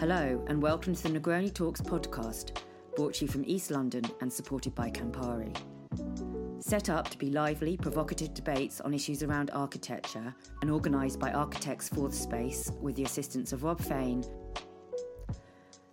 [0.00, 2.56] Hello, and welcome to the Negroni Talks podcast,
[2.94, 5.52] brought to you from East London and supported by Campari.
[6.62, 10.32] Set up to be lively, provocative debates on issues around architecture
[10.62, 14.22] and organised by Architects for the Space with the assistance of Rob Fain.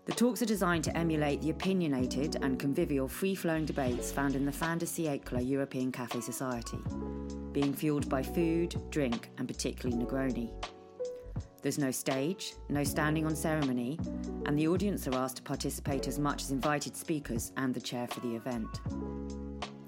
[0.05, 4.45] The talks are designed to emulate the opinionated and convivial free flowing debates found in
[4.45, 6.77] the fin de siècle European Cafe Society,
[7.51, 10.51] being fuelled by food, drink, and particularly Negroni.
[11.65, 13.97] There's no stage, no standing on ceremony,
[14.45, 18.07] and the audience are asked to participate as much as invited speakers and the chair
[18.07, 18.81] for the event.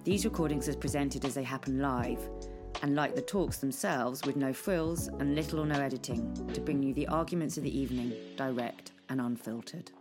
[0.04, 2.18] These recordings are presented as they happen live,
[2.82, 6.82] and like the talks themselves, with no frills and little or no editing, to bring
[6.82, 9.92] you the arguments of the evening direct and unfiltered.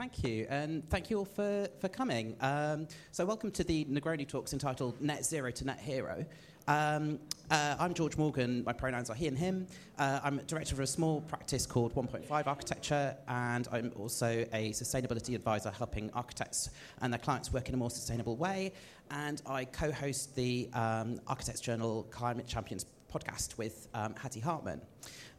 [0.00, 2.34] Thank you, and thank you all for, for coming.
[2.40, 6.24] Um, so, welcome to the Negroni Talks entitled Net Zero to Net Hero.
[6.66, 7.18] Um,
[7.50, 9.66] uh, I'm George Morgan, my pronouns are he and him.
[9.98, 15.34] Uh, I'm director of a small practice called 1.5 Architecture, and I'm also a sustainability
[15.34, 16.70] advisor helping architects
[17.02, 18.72] and their clients work in a more sustainable way.
[19.10, 24.80] And I co host the um, Architects Journal Climate Champions podcast with um, Hattie Hartman.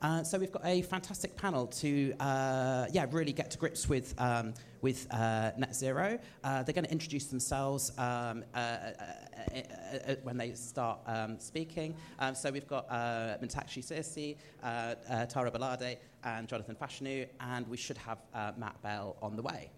[0.01, 4.15] Uh, so we've got a fantastic panel to, uh, yeah, really get to grips with
[4.17, 6.17] um, with uh, net zero.
[6.43, 11.95] Uh, they're going to introduce themselves um, uh, uh, when they start um, speaking.
[12.17, 17.97] Um, so we've got uh, Mitakshi Sirsi, Tara Gbolade, and Jonathan Fashanu, and we should
[17.99, 18.17] have
[18.57, 19.69] Matt Bell on the way.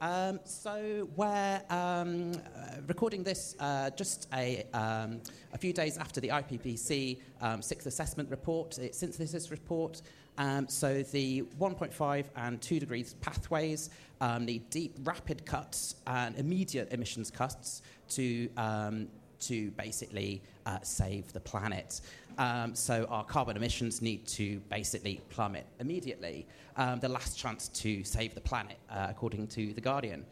[0.00, 5.20] Um, so we're um, uh, recording this uh, just a, um,
[5.52, 10.02] a, few days after the IPCC um, sixth assessment report, its synthesis report.
[10.36, 16.92] Um, so the 1.5 and 2 degrees pathways um, need deep, rapid cuts and immediate
[16.92, 18.48] emissions cuts to
[19.40, 22.00] to basically uh, save the planet.
[22.38, 26.46] Um, so our carbon emissions need to basically plummet immediately.
[26.76, 30.24] Um, the last chance to save the planet, uh, according to The Guardian.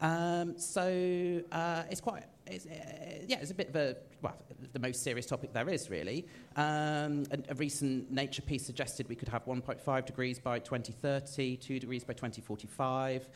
[0.00, 4.36] Um, so uh, it's quite, it's, uh, yeah, it's a bit of a, well,
[4.72, 6.26] the most serious topic there is, really.
[6.54, 11.80] Um, a, a, recent Nature piece suggested we could have 1.5 degrees by 2030, 2
[11.80, 13.28] degrees by 2045.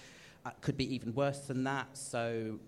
[0.45, 1.89] Uh, could be even worse than that.
[1.97, 2.59] So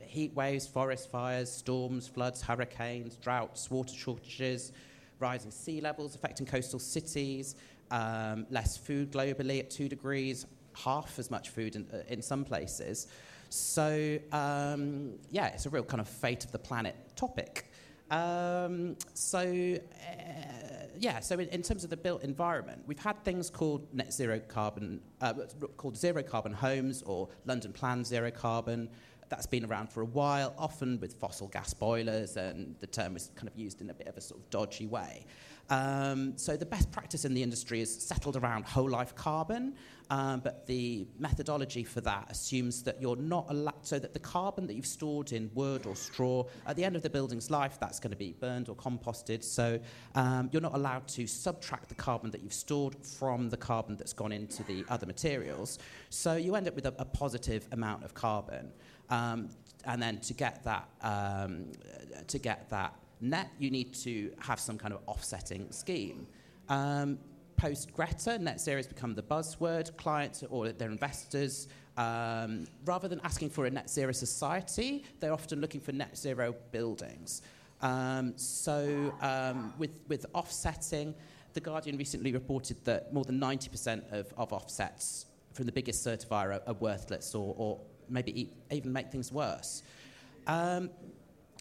[0.00, 4.72] heat waves, forest fires, storms, floods, hurricanes, droughts, water shortages,
[5.20, 7.56] rising sea levels affecting coastal cities,
[7.90, 12.44] um, less food globally at two degrees, half as much food in, uh, in some
[12.44, 13.08] places.
[13.50, 17.70] So, um, yeah, it's a real kind of fate of the planet topic.
[18.10, 23.50] Um, so, uh, yeah, so in, in, terms of the built environment, we've had things
[23.50, 25.34] called net zero carbon, uh,
[25.76, 28.88] called zero carbon homes or London Plan zero carbon.
[29.28, 33.30] That's been around for a while, often with fossil gas boilers, and the term is
[33.34, 35.26] kind of used in a bit of a sort of dodgy way.
[35.70, 39.74] Um, so the best practice in the industry is settled around whole life carbon,
[40.08, 44.66] um, but the methodology for that assumes that you're not allowed, so that the carbon
[44.66, 48.00] that you've stored in wood or straw, at the end of the building's life, that's
[48.00, 49.44] going to be burned or composted.
[49.44, 49.78] So
[50.14, 54.14] um, you're not allowed to subtract the carbon that you've stored from the carbon that's
[54.14, 55.78] gone into the other materials.
[56.08, 58.72] So you end up with a, a positive amount of carbon.
[59.10, 59.50] Um,
[59.84, 61.66] and then to get that, um,
[62.26, 66.26] to get that net, you need to have some kind of offsetting scheme.
[66.68, 67.18] Um,
[67.56, 69.96] Post Greta, net zero has become the buzzword.
[69.96, 75.60] Clients or their investors, um, rather than asking for a net zero society, they're often
[75.60, 77.42] looking for net zero buildings.
[77.82, 81.14] Um, so, um, with, with offsetting,
[81.54, 86.54] The Guardian recently reported that more than 90% of, of offsets from the biggest certifier
[86.54, 87.80] are, are worthless or, or
[88.10, 89.82] maybe even make things worse.
[90.46, 90.90] Um,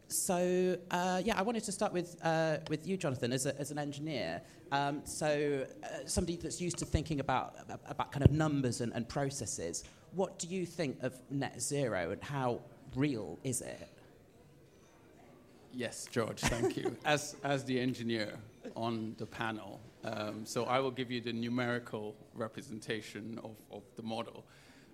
[0.09, 3.71] so uh, yeah, I wanted to start with uh, with you, Jonathan, as, a, as
[3.71, 4.41] an engineer.
[4.71, 7.55] Um, so uh, somebody that's used to thinking about
[7.87, 9.83] about kind of numbers and, and processes.
[10.13, 12.61] What do you think of net zero, and how
[12.95, 13.89] real is it?
[15.73, 16.95] Yes, George, thank you.
[17.05, 18.39] As as the engineer
[18.75, 24.03] on the panel, um, so I will give you the numerical representation of, of the
[24.03, 24.45] model.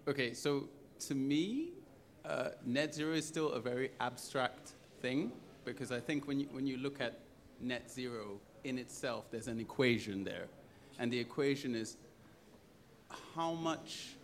[0.07, 0.67] Okay, so
[1.07, 1.69] to me,
[2.25, 5.31] uh, net zero is still a very abstract thing
[5.65, 7.19] because I think when you, when you look at
[7.59, 10.47] net zero in itself, there's an equation there.
[10.99, 11.97] And the equation is
[13.35, 14.15] how much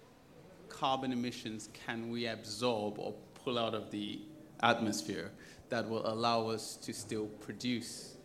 [0.69, 4.19] carbon emissions can we absorb or pull out of the
[4.61, 5.31] atmosphere
[5.69, 8.15] that will allow us to still produce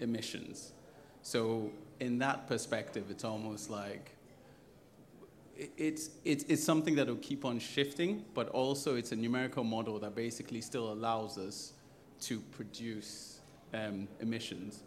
[0.00, 0.72] emissions.
[1.22, 1.70] So,
[2.00, 4.13] in that perspective, it's almost like
[5.56, 9.98] it's, it's, it's something that will keep on shifting, but also it's a numerical model
[10.00, 11.72] that basically still allows us
[12.22, 13.40] to produce
[13.72, 14.82] um, emissions.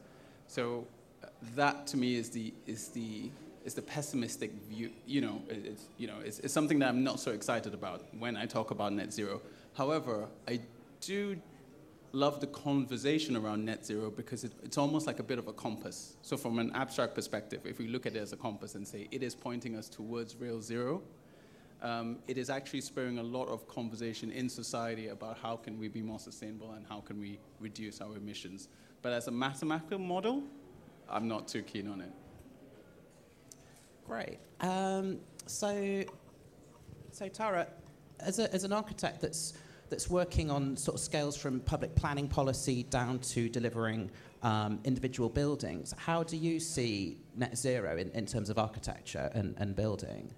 [0.48, 0.88] So
[1.24, 3.30] uh, that to me is the is the
[3.66, 4.92] is the pessimistic view.
[5.06, 8.38] You know, it's, you know, it's, it's something that I'm not so excited about when
[8.38, 9.42] I talk about net zero.
[9.74, 10.62] However, I
[11.02, 11.38] do
[12.12, 15.54] love the conversation around net zero because it, it's almost like a bit of a
[15.54, 16.16] compass.
[16.22, 19.08] So, from an abstract perspective, if we look at it as a compass and say
[19.12, 21.02] it is pointing us towards real zero,
[21.82, 25.88] um, it is actually spurring a lot of conversation in society about how can we
[25.88, 28.70] be more sustainable and how can we reduce our emissions.
[29.02, 30.44] But as a mathematical model,
[31.10, 32.12] I'm not too keen on it.
[34.08, 34.40] Great.
[34.62, 36.04] Um, so,
[37.12, 37.68] so Tara,
[38.20, 39.54] as, a, as an architect that's
[39.90, 44.10] that's working on sort of scales from public planning policy down to delivering
[44.44, 49.56] um, individual buildings, how do you see net zero in, in terms of architecture and,
[49.58, 50.34] and building?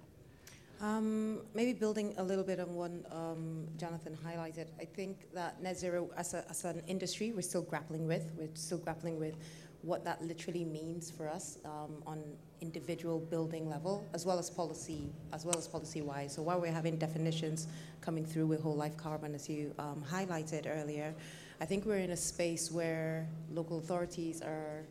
[0.80, 5.78] Um, maybe building a little bit on what um, Jonathan highlighted, I think that net
[5.78, 8.32] zero as, a, as an industry, we're still grappling with.
[8.38, 9.36] We're still grappling with
[9.82, 12.22] what that literally means for us um, on
[12.60, 16.34] individual building level, as well as policy, as well as policy-wise.
[16.34, 17.66] So while we're having definitions
[18.00, 21.14] coming through with whole life carbon, as you um, highlighted earlier,
[21.60, 24.84] I think we're in a space where local authorities are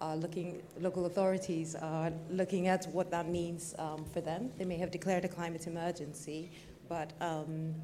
[0.00, 4.50] uh, looking, local authorities are looking at what that means um, for them.
[4.58, 6.50] They may have declared a climate emergency,
[6.88, 7.74] but um,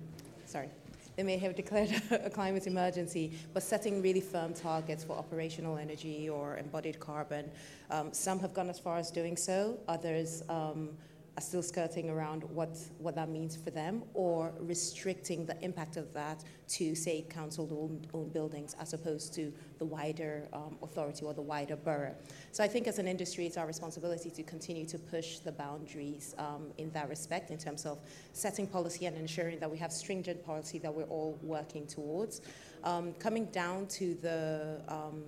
[0.46, 0.68] sorry,
[1.16, 6.28] they may have declared a climate emergency, but setting really firm targets for operational energy
[6.28, 7.50] or embodied carbon.
[7.90, 10.90] Um, some have gone as far as doing so, others um,
[11.36, 16.12] are still skirting around what, what that means for them or restricting the impact of
[16.12, 17.68] that to, say, council
[18.12, 22.14] owned buildings as opposed to the wider um, authority or the wider borough.
[22.52, 26.34] So I think as an industry, it's our responsibility to continue to push the boundaries
[26.38, 27.98] um, in that respect in terms of
[28.32, 32.42] setting policy and ensuring that we have stringent policy that we're all working towards.
[32.84, 35.24] Um, coming down to the um,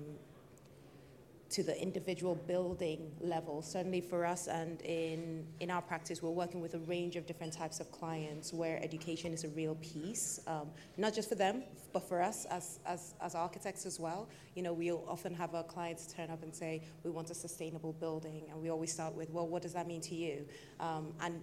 [1.51, 3.63] to the individual building level.
[3.63, 7.53] Certainly for us and in, in our practice, we're working with a range of different
[7.53, 11.63] types of clients where education is a real piece, um, not just for them,
[11.93, 14.29] but for us as, as, as architects as well.
[14.55, 17.93] You know, we'll often have our clients turn up and say, we want a sustainable
[17.93, 18.43] building.
[18.51, 20.47] And we always start with, well, what does that mean to you?
[20.81, 21.41] Um, and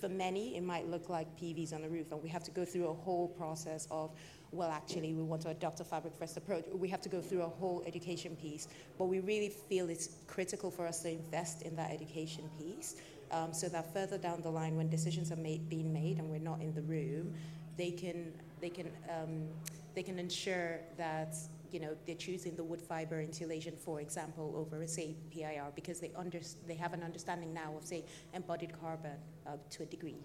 [0.00, 2.64] for many, it might look like PVs on the roof, and we have to go
[2.64, 4.10] through a whole process of
[4.50, 6.64] well, actually, we want to adopt a fabric first approach.
[6.72, 8.68] We have to go through a whole education piece,
[8.98, 12.96] but we really feel it's critical for us to invest in that education piece
[13.30, 16.38] um, so that further down the line, when decisions are made, being made and we're
[16.38, 17.34] not in the room,
[17.76, 19.46] they can, they can, um,
[19.94, 21.36] they can ensure that
[21.70, 26.10] you know, they're choosing the wood fiber insulation, for example, over, say, PIR because they,
[26.16, 29.16] under, they have an understanding now of, say, embodied carbon
[29.46, 30.16] uh, to a degree.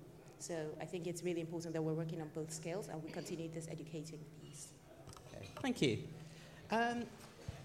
[0.44, 3.48] So I think it's really important that we're working on both scales and we continue
[3.48, 4.68] this educating piece.
[5.34, 6.00] Okay, thank you.
[6.70, 7.06] Um,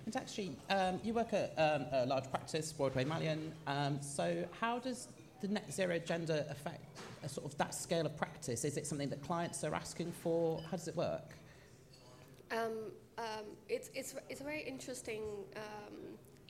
[0.06, 3.50] and actually, um, you work at um, a large practice, Broadway Malyan.
[3.66, 5.08] Um, so how does
[5.40, 8.64] the net zero agenda affect a sort of that scale of practice?
[8.64, 10.60] Is it something that clients are asking for?
[10.70, 11.34] How does it work?
[12.52, 15.22] Um, um, it's, it's, it's a very interesting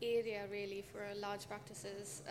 [0.03, 2.23] area, really, for large practices,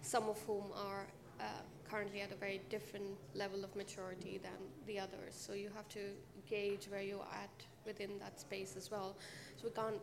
[0.00, 1.06] some of whom are
[1.38, 1.44] uh,
[1.92, 5.34] currently at a very different level of maturity than the others.
[5.34, 6.00] So you have to
[6.48, 9.14] gauge where you're at within that space as well.
[9.56, 10.00] So we can't.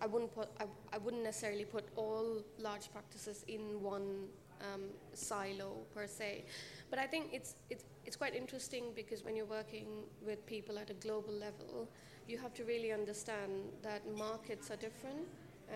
[0.00, 0.48] I wouldn't put.
[0.60, 4.26] I, I wouldn't necessarily put all large practices in one
[4.60, 6.44] um, silo per se.
[6.90, 9.86] But I think it's it's it's quite interesting because when you're working
[10.26, 11.88] with people at a global level,
[12.26, 13.52] you have to really understand
[13.82, 15.26] that markets are different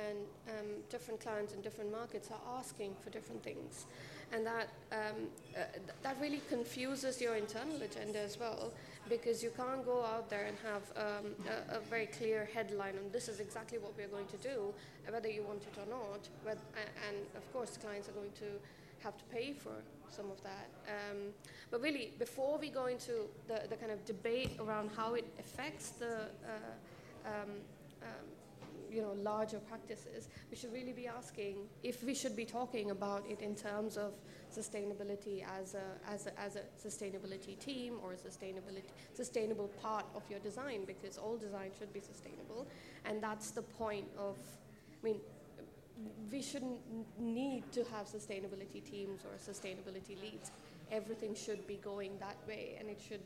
[0.09, 0.19] and
[0.49, 3.87] um, different clients in different markets are asking for different things.
[4.33, 5.65] And that um, uh,
[6.03, 8.73] that really confuses your internal agenda as well
[9.09, 13.11] because you can't go out there and have um, a, a, very clear headline on
[13.13, 14.73] this is exactly what we're going to do
[15.11, 18.47] whether you want it or not and of course clients are going to
[19.03, 19.75] have to pay for
[20.09, 20.69] some of that.
[20.89, 21.33] Um,
[21.71, 25.91] but really before we go into the, the kind of debate around how it affects
[25.91, 27.51] the uh, um,
[28.93, 33.25] you know, larger practices, we should really be asking if we should be talking about
[33.29, 34.13] it in terms of
[34.55, 40.23] sustainability as a, as a, as a sustainability team or a sustainability, sustainable part of
[40.29, 42.67] your design, because all design should be sustainable.
[43.05, 44.37] And that's the point of,
[45.03, 45.21] I mean,
[46.31, 46.81] we shouldn't
[47.19, 50.51] need to have sustainability teams or sustainability leads.
[50.91, 53.21] Everything should be going that way, and it should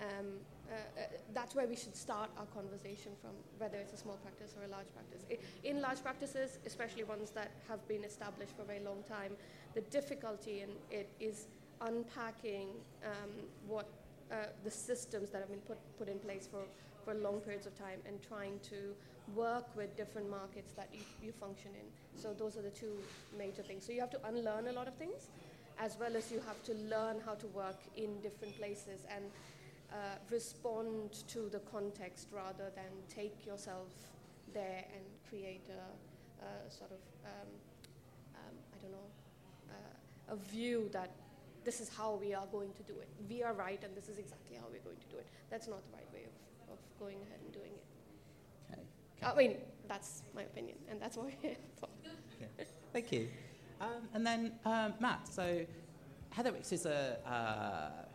[0.00, 0.26] um,
[0.68, 4.54] uh, uh, that's where we should start our conversation from, whether it's a small practice
[4.58, 5.22] or a large practice.
[5.62, 9.32] In large practices, especially ones that have been established for a very long time,
[9.74, 11.46] the difficulty in it is
[11.80, 12.68] unpacking
[13.04, 13.30] um,
[13.68, 13.86] what
[14.32, 16.62] uh, the systems that have been put, put in place for,
[17.04, 18.94] for long periods of time and trying to
[19.34, 22.20] work with different markets that you, you function in.
[22.20, 22.92] So those are the two
[23.38, 23.86] major things.
[23.86, 25.28] So you have to unlearn a lot of things,
[25.78, 29.24] as well as you have to learn how to work in different places and
[29.92, 33.88] uh, respond to the context rather than take yourself
[34.52, 37.48] there and create a, a sort of, um,
[38.34, 39.08] um, I don't know,
[39.70, 41.10] uh, a view that
[41.64, 43.08] this is how we are going to do it.
[43.28, 45.26] We are right, and this is exactly how we're going to do it.
[45.50, 47.84] That's not the right way of, of going ahead and doing it.
[48.72, 49.32] Okay.
[49.32, 49.56] I mean,
[49.88, 51.88] that's my opinion, and that's what we're here for.
[52.42, 52.68] Okay.
[52.92, 53.28] Thank you.
[53.80, 55.28] Um, and then um, Matt.
[55.28, 55.66] So
[56.34, 58.05] Heatherwick's is a uh,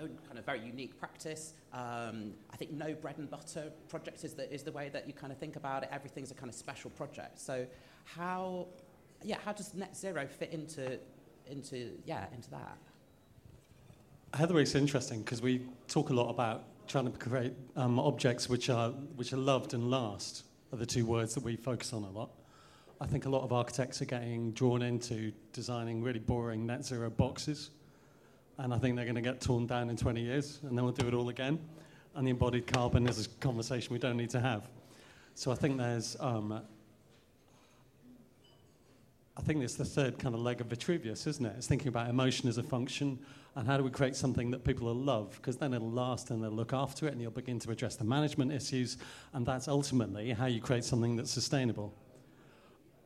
[0.00, 1.54] own kind of very unique practice.
[1.72, 5.12] Um, I think no bread and butter project is the, is the way that you
[5.12, 5.88] kind of think about it.
[5.92, 7.38] Everything's a kind of special project.
[7.38, 7.66] So
[8.04, 8.68] how
[9.22, 10.98] yeah how does net zero fit into
[11.46, 12.76] into yeah into that?
[14.32, 18.90] Heatherwick's interesting because we talk a lot about trying to create um, objects which are
[19.16, 22.30] which are loved and last are the two words that we focus on a lot.
[23.00, 27.10] I think a lot of architects are getting drawn into designing really boring net zero
[27.10, 27.70] boxes,
[28.58, 30.94] and I think they're going to get torn down in 20 years, and then we'll
[30.94, 31.58] do it all again.
[32.14, 34.68] And the embodied carbon is a conversation we don't need to have.
[35.34, 36.62] So I think there's um,
[39.36, 41.54] I think it's the third kind of leg of Vitruvius, isn't it?
[41.56, 43.18] It's thinking about emotion as a function
[43.54, 46.42] and how do we create something that people will love because then it'll last and
[46.42, 48.98] they'll look after it and you'll begin to address the management issues
[49.32, 51.94] and that's ultimately how you create something that's sustainable.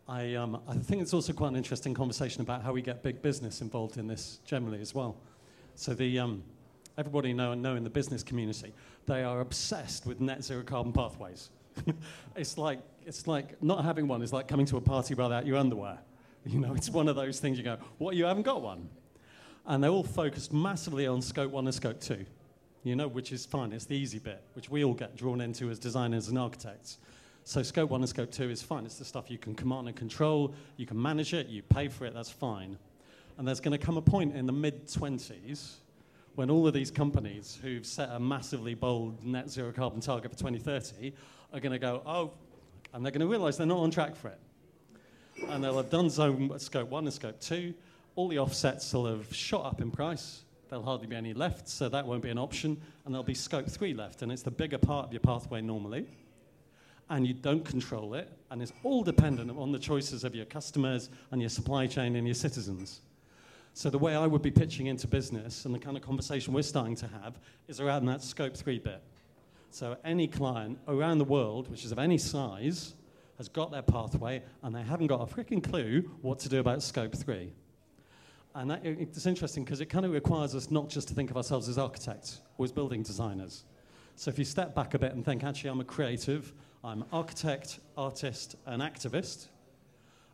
[0.09, 3.23] I, um, I think it's also quite an interesting conversation about how we get big
[3.23, 5.17] business involved in this generally as well.
[5.77, 6.43] So the, um,
[6.99, 8.73] everybody know and know in the business community,
[9.07, 11.51] they are obsessed with net zero carbon pathways.
[12.37, 15.57] it's, like, it's like not having one is like coming to a party without your
[15.57, 15.99] underwear.
[16.49, 18.89] You know, it's one of those things you go, what, you haven't got one?
[19.67, 22.25] And they're all focused massively on scope one and scope two,
[22.85, 23.73] you know, which is fine.
[23.73, 26.99] It's the easy bit, which we all get drawn into as designers and architects.
[27.43, 28.87] So scope one and scope two is fine.
[28.87, 30.55] It's the stuff you can command and control.
[30.77, 31.49] You can manage it.
[31.49, 32.15] You pay for it.
[32.15, 32.79] That's fine.
[33.39, 35.75] And there's going to come a point in the mid 20s
[36.35, 40.39] when all of these companies who've set a massively bold net zero carbon target for
[40.39, 41.13] 2030
[41.53, 42.33] are going to go, oh,
[42.93, 44.39] and they're going to realize they're not on track for it
[45.49, 47.75] and they'll have done zone scope one and scope two.
[48.15, 50.43] All the offsets will have shot up in price.
[50.69, 52.81] There'll hardly be any left, so that won't be an option.
[53.05, 56.07] And there'll be scope three left, and it's the bigger part of your pathway normally.
[57.09, 61.09] And you don't control it, and it's all dependent on the choices of your customers
[61.31, 63.01] and your supply chain and your citizens.
[63.77, 66.63] So the way I would be pitching into business and the kind of conversation we're
[66.63, 69.03] starting to have is around that scope three bit.
[69.71, 72.95] So any client around the world, which is of any size,
[73.37, 76.83] has got their pathway and they haven't got a freaking clue what to do about
[76.83, 77.53] scope three.
[78.55, 81.37] And that, it's interesting because it kind of requires us not just to think of
[81.37, 83.65] ourselves as architects or as building designers.
[84.15, 87.81] So if you step back a bit and think, actually, I'm a creative, I'm architect,
[87.95, 89.49] artist, and activist,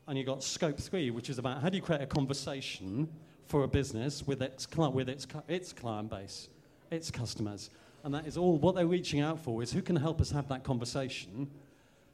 [0.07, 3.09] and you've got scope three, which is about how do you create a conversation
[3.47, 6.49] for a business with its, with its, its client base,
[6.91, 7.71] its customers.
[8.05, 10.49] And that is all what they're reaching out for is who can help us have
[10.49, 11.49] that conversation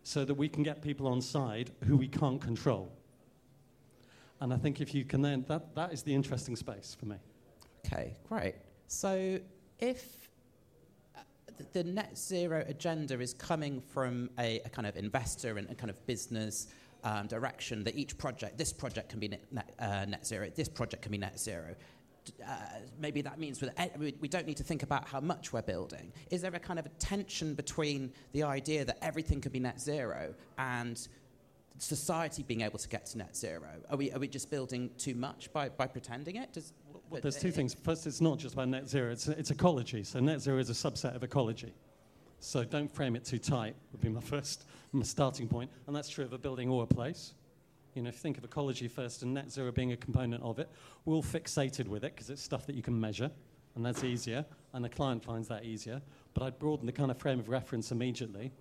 [0.03, 2.93] so that we can get people on side who we can't control.
[4.41, 7.17] And I think if you can then, that, that is the interesting space for me.
[7.87, 8.55] Okay, great.
[8.87, 9.39] So
[9.79, 10.29] if
[11.17, 11.21] uh,
[11.73, 15.91] the net zero agenda is coming from a, a kind of investor and a kind
[15.91, 16.69] of business
[17.05, 20.69] um, direction that each project, this project can be net, net, uh, net zero, this
[20.69, 21.75] project can be net zero
[22.47, 22.55] uh,
[22.99, 23.63] maybe that means
[23.99, 26.13] we don't need to think about how much we're building.
[26.31, 29.81] Is there a kind of a tension between the idea that everything can be net
[29.81, 31.09] zero and
[31.79, 33.69] society being able to get to net zero?
[33.91, 36.53] Are we, are we just building too much by, by pretending it?
[36.53, 36.73] Does,
[37.11, 37.75] well, there's two things.
[37.75, 40.05] First, it's not just about net zero, it's, it's ecology.
[40.05, 41.73] So, net zero is a subset of ecology.
[42.41, 45.71] So, don't frame it too tight, would be my first my starting point.
[45.87, 47.35] And that's true of a building or a place.
[47.95, 50.59] You know, if you think of ecology first and net zero being a component of
[50.59, 50.69] it,
[51.05, 53.31] we're all fixated with it because it's stuff that you can measure,
[53.75, 56.01] and that's easier, and the client finds that easier.
[56.35, 58.53] But I'd broaden the kind of frame of reference immediately.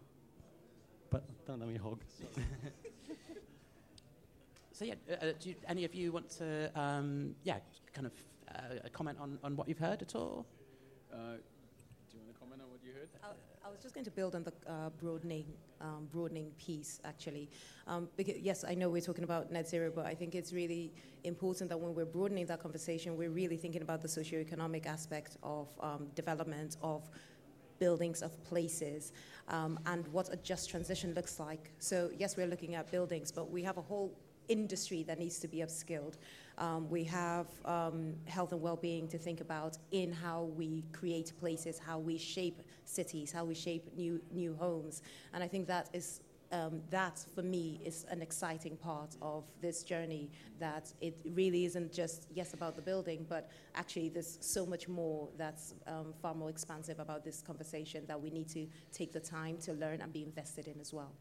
[1.10, 2.02] But don't let me hog.
[4.72, 7.60] so yeah, uh, uh, do you, any of you want to, um, yeah,
[7.94, 8.14] kind of
[8.54, 10.46] uh, comment on, on what you've heard at all?
[11.14, 11.36] Uh,
[12.10, 13.10] do you want to comment on what you heard?
[13.68, 15.46] I was just going to build on the uh, broadening,
[15.82, 17.50] um, broadening piece, actually.
[17.86, 20.94] Um, because, yes, I know we're talking about net zero, but I think it's really
[21.26, 25.68] important that when we're broadening that conversation, we're really thinking about the socioeconomic aspect of
[25.82, 27.10] um, development of
[27.78, 29.12] buildings, of places,
[29.50, 31.72] um, and what a just transition looks like.
[31.80, 35.48] So, yes, we're looking at buildings, but we have a whole industry that needs to
[35.50, 36.14] be upskilled.
[36.58, 41.78] Um, we have um, health and well-being to think about in how we create places,
[41.78, 46.22] how we shape cities, how we shape new new homes, and I think that is
[46.52, 51.92] um, that for me is an exciting part of this journey that it really isn't
[51.92, 56.50] just yes about the building but actually there's so much more that's um, far more
[56.50, 60.24] expansive about this conversation that we need to take the time to learn and be
[60.24, 61.12] invested in as well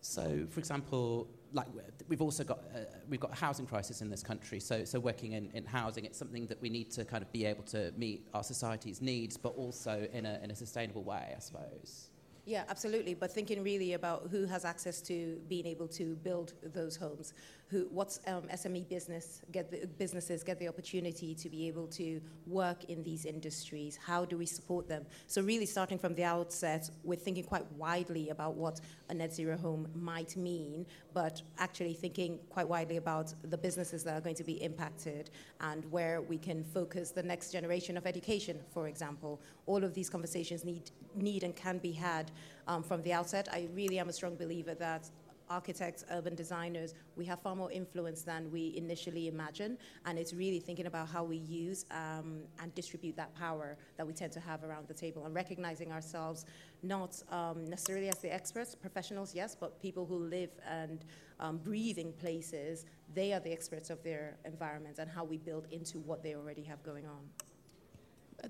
[0.00, 1.66] so, for example, like
[2.08, 4.60] we've also got uh, we've got a housing crisis in this country.
[4.60, 7.44] So, so working in, in housing, it's something that we need to kind of be
[7.46, 11.40] able to meet our society's needs, but also in a in a sustainable way, I
[11.40, 12.10] suppose.
[12.48, 13.12] Yeah, absolutely.
[13.12, 17.34] But thinking really about who has access to being able to build those homes,
[17.68, 22.22] who, what's um, SME business get the, businesses get the opportunity to be able to
[22.46, 23.98] work in these industries.
[24.02, 25.04] How do we support them?
[25.26, 29.58] So really, starting from the outset, we're thinking quite widely about what a net zero
[29.58, 34.44] home might mean, but actually thinking quite widely about the businesses that are going to
[34.44, 35.28] be impacted
[35.60, 39.42] and where we can focus the next generation of education, for example.
[39.66, 42.30] All of these conversations need need and can be had
[42.66, 43.48] um, from the outset.
[43.50, 45.10] I really am a strong believer that
[45.50, 49.78] architects, urban designers, we have far more influence than we initially imagine.
[50.06, 54.12] And it's really thinking about how we use um, and distribute that power that we
[54.12, 56.44] tend to have around the table and recognizing ourselves
[56.82, 61.04] not um, necessarily as the experts, professionals, yes, but people who live and
[61.40, 62.86] um, breathe in places.
[63.14, 66.62] They are the experts of their environments and how we build into what they already
[66.62, 67.20] have going on.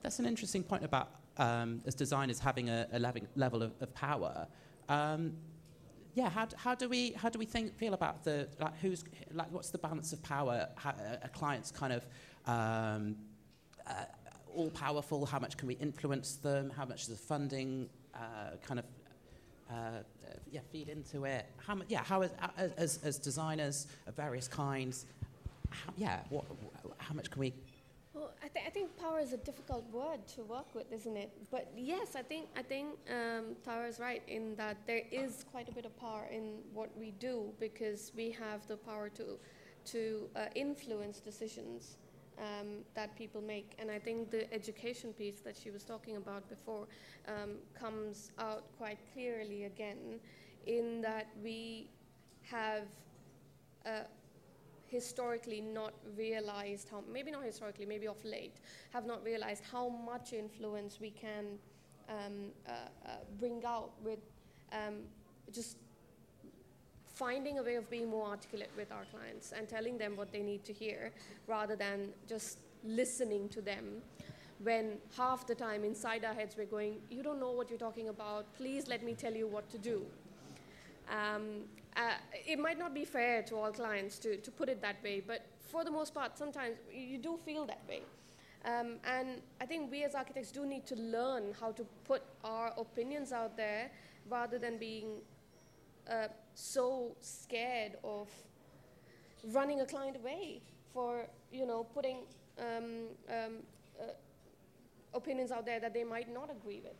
[0.02, 4.47] That's an interesting point about um, as designers having a, a level of, of power.
[4.88, 5.35] Um,
[6.14, 9.50] yeah, how, how do we how do we think feel about the like who's like
[9.52, 10.68] what's the balance of power?
[10.75, 12.07] How, a client's kind of
[12.47, 13.16] um,
[13.87, 13.92] uh,
[14.52, 15.25] all powerful.
[15.26, 16.71] How much can we influence them?
[16.71, 18.87] How much does the funding uh, kind of
[19.71, 19.75] uh,
[20.50, 21.47] yeah feed into it?
[21.59, 22.33] How much yeah how is,
[22.76, 25.07] as as designers of various kinds?
[25.71, 26.47] How, yeah, what,
[26.97, 27.52] how much can we
[28.18, 31.30] well, I, th- I think power is a difficult word to work with, isn't it?
[31.50, 35.69] But yes, I think I think um, Tara is right in that there is quite
[35.69, 39.38] a bit of power in what we do because we have the power to
[39.93, 41.97] to uh, influence decisions
[42.38, 43.73] um, that people make.
[43.78, 46.86] And I think the education piece that she was talking about before
[47.28, 50.21] um, comes out quite clearly again,
[50.66, 51.88] in that we
[52.43, 52.82] have.
[53.86, 54.00] Uh,
[54.88, 58.56] historically not realized how, maybe not historically, maybe of late,
[58.92, 61.58] have not realized how much influence we can
[62.08, 62.72] um, uh,
[63.06, 64.20] uh, bring out with
[64.72, 64.94] um,
[65.52, 65.76] just
[67.14, 70.42] finding a way of being more articulate with our clients and telling them what they
[70.42, 71.10] need to hear
[71.46, 74.00] rather than just listening to them
[74.62, 78.08] when half the time inside our heads we're going, You don't know what you're talking
[78.08, 80.04] about, please let me tell you what to do.
[81.10, 81.62] Um,
[81.99, 82.15] uh,
[82.47, 85.45] it might not be fair to all clients to, to put it that way, but
[85.58, 88.02] for the most part, sometimes you do feel that way.
[88.65, 92.73] Um, and I think we as architects do need to learn how to put our
[92.78, 93.91] opinions out there
[94.30, 95.06] rather than being
[96.08, 98.28] uh, so scared of
[99.52, 100.61] running a client away
[100.93, 102.19] for, you know, putting
[102.58, 103.54] um, um,
[104.00, 104.04] uh,
[105.15, 106.97] opinions out there that they might not agree with.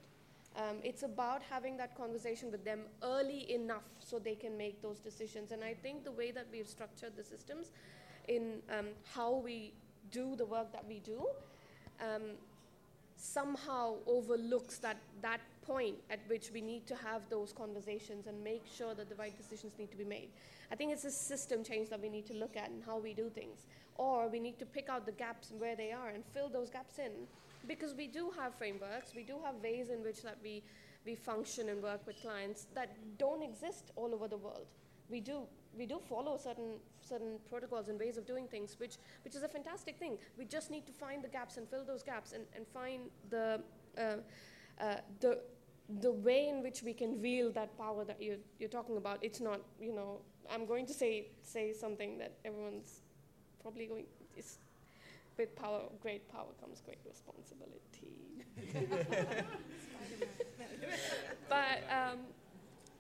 [0.59, 4.99] Um, it's about having that conversation with them early enough so they can make those
[4.99, 5.53] decisions.
[5.53, 7.71] And I think the way that we've structured the systems
[8.27, 9.73] in um, how we
[10.11, 11.25] do the work that we do
[12.01, 12.23] um,
[13.17, 18.65] somehow overlooks that, that point at which we need to have those conversations and make
[18.67, 20.29] sure that the right decisions need to be made.
[20.73, 23.15] I think it's a system change that we need to look at and how we
[23.15, 23.67] do things.
[23.97, 26.69] Or we need to pick out the gaps and where they are and fill those
[26.69, 27.13] gaps in
[27.67, 30.63] because we do have frameworks, we do have ways in which that we,
[31.05, 34.67] we function and work with clients that don't exist all over the world.
[35.11, 35.43] We do
[35.77, 39.49] we do follow certain certain protocols and ways of doing things, which which is a
[39.49, 40.19] fantastic thing.
[40.37, 43.63] We just need to find the gaps and fill those gaps and, and find the
[43.97, 44.17] uh,
[44.81, 45.41] uh, the
[46.01, 49.19] the way in which we can wield that power that you're, you're talking about.
[49.23, 50.21] It's not, you know,
[50.53, 53.01] I'm going to say say something that everyone's
[53.63, 54.05] probably going.
[54.37, 54.59] It's
[55.39, 58.45] with power, great power comes great responsibility.
[61.49, 62.19] but um,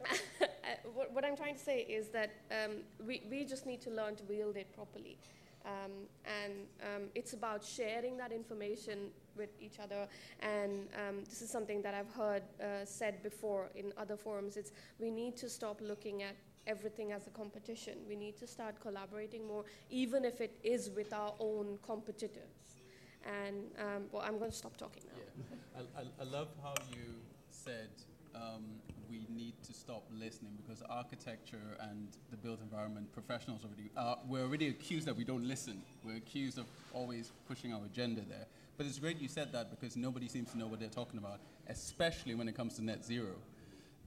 [0.94, 4.16] what, what, I'm trying to say is that um, we, we just need to learn
[4.16, 5.18] to wield it properly.
[5.66, 5.92] Um,
[6.24, 10.06] and um, it's about sharing that information with each other.
[10.40, 14.56] And um, this is something that I've heard uh, said before in other forums.
[14.56, 16.36] It's we need to stop looking at
[16.68, 17.94] everything as a competition.
[18.08, 22.76] We need to start collaborating more, even if it is with our own competitors.
[23.24, 25.18] And um, well, I'm going to stop talking now.
[25.18, 25.82] Yeah.
[25.98, 27.14] I, I, I, love how you
[27.50, 27.88] said
[28.34, 28.62] um,
[29.10, 34.42] we need to stop listening because architecture and the built environment professionals already uh, we're
[34.42, 35.82] already accused that we don't listen.
[36.04, 38.46] We're accused of always pushing our agenda there.
[38.76, 41.40] But it's great you said that because nobody seems to know what they're talking about,
[41.68, 43.34] especially when it comes to net zero.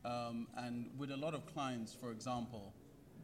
[0.04, 2.74] Um, and with a lot of clients, for example,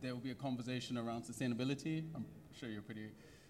[0.01, 2.03] there will be a conversation around sustainability.
[2.15, 2.25] I'm
[2.57, 3.09] sure you're pretty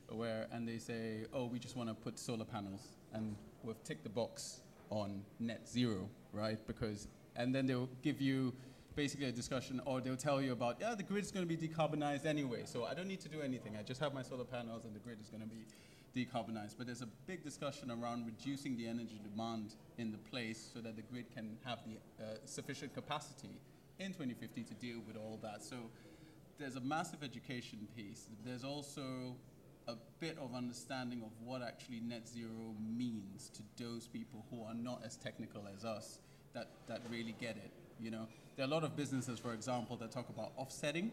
[0.10, 4.04] aware, and they say, "Oh, we just want to put solar panels," and we've ticked
[4.04, 6.60] the box on net zero, right?
[6.66, 8.54] Because and then they'll give you
[8.96, 11.68] basically a discussion, or they'll tell you about, yeah, the grid is going to be
[11.68, 13.78] decarbonized anyway, so I don't need to do anything.
[13.78, 15.68] I just have my solar panels, and the grid is going to be
[16.18, 16.76] decarbonized.
[16.78, 20.96] But there's a big discussion around reducing the energy demand in the place so that
[20.96, 23.60] the grid can have the uh, sufficient capacity
[24.00, 25.64] in 2050 to deal with all that.
[25.64, 25.76] So
[26.58, 28.28] there's a massive education piece.
[28.46, 29.36] There's also
[29.88, 34.74] a bit of understanding of what actually net zero means to those people who are
[34.74, 36.20] not as technical as us
[36.54, 37.72] that, that really get it.
[38.00, 41.12] You know, there are a lot of businesses, for example, that talk about offsetting.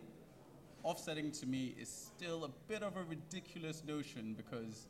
[0.82, 4.86] Offsetting to me is still a bit of a ridiculous notion because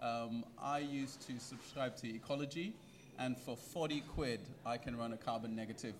[0.00, 2.72] um, I used to subscribe to Ecologi,
[3.18, 5.94] and for 40 quid, I can run a carbon negative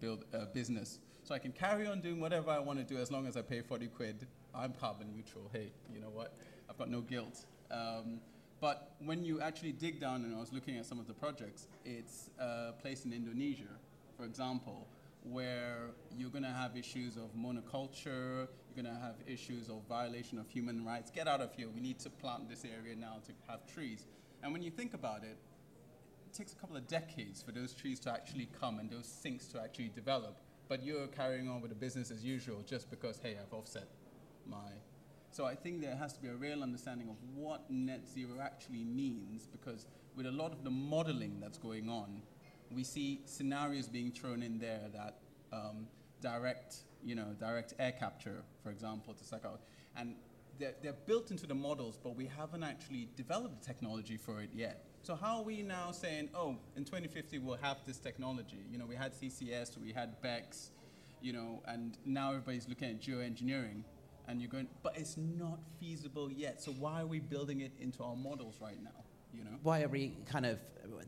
[0.00, 0.98] build, uh, business.
[1.24, 3.42] So I can carry on doing whatever I want to do as long as I
[3.42, 4.26] pay 40 quid.
[4.54, 5.50] I'm carbon neutral.
[5.52, 6.34] Hey, you know what?
[6.68, 7.44] I've got no guilt.
[7.70, 8.20] Um,
[8.60, 11.68] but when you actually dig down, and I was looking at some of the projects,
[11.84, 13.72] it's a place in Indonesia,
[14.16, 14.86] for example,
[15.24, 20.38] where you're going to have issues of monoculture, you're going to have issues of violation
[20.38, 21.10] of human rights.
[21.10, 21.68] Get out of here.
[21.74, 24.06] We need to plant this area now to have trees.
[24.42, 25.36] And when you think about it,
[26.26, 29.46] it takes a couple of decades for those trees to actually come and those sinks
[29.48, 30.36] to actually develop.
[30.68, 33.88] But you're carrying on with the business as usual just because, hey, I've offset
[34.46, 34.70] my.
[35.30, 38.84] So I think there has to be a real understanding of what net zero actually
[38.84, 42.22] means because with a lot of the modeling that's going on,
[42.70, 45.18] we see scenarios being thrown in there that
[45.52, 45.86] um,
[46.22, 49.60] direct, you know, direct air capture, for example, to suck out.
[49.96, 50.14] And
[50.58, 54.50] they're, they're built into the models, but we haven't actually developed the technology for it
[54.54, 54.84] yet.
[55.02, 58.64] So how are we now saying, oh, in 2050 we'll have this technology?
[58.70, 60.70] You know, we had CCS, we had BECCS,
[61.20, 63.82] you know, and now everybody's looking at geoengineering,
[64.28, 66.62] and you're going, but it's not feasible yet.
[66.62, 69.01] So why are we building it into our models right now?
[69.32, 69.50] You know?
[69.62, 70.58] Why are we kind of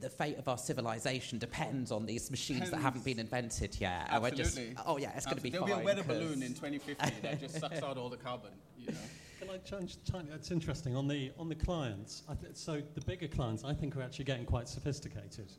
[0.00, 2.70] the fate of our civilization depends on these machines Depends.
[2.72, 4.06] that haven't been invented yet.
[4.10, 4.36] Absolutely.
[4.74, 5.76] just, oh yeah, it's going to be There'll fine.
[5.78, 8.50] be a weather 'cause- balloon in 2050 that just sucks out all the carbon.
[8.78, 8.98] You know?
[9.40, 10.28] Can I change tiny?
[10.34, 12.22] It's interesting on the on the clients.
[12.28, 15.52] I th- so the bigger clients, I think, are actually getting quite sophisticated.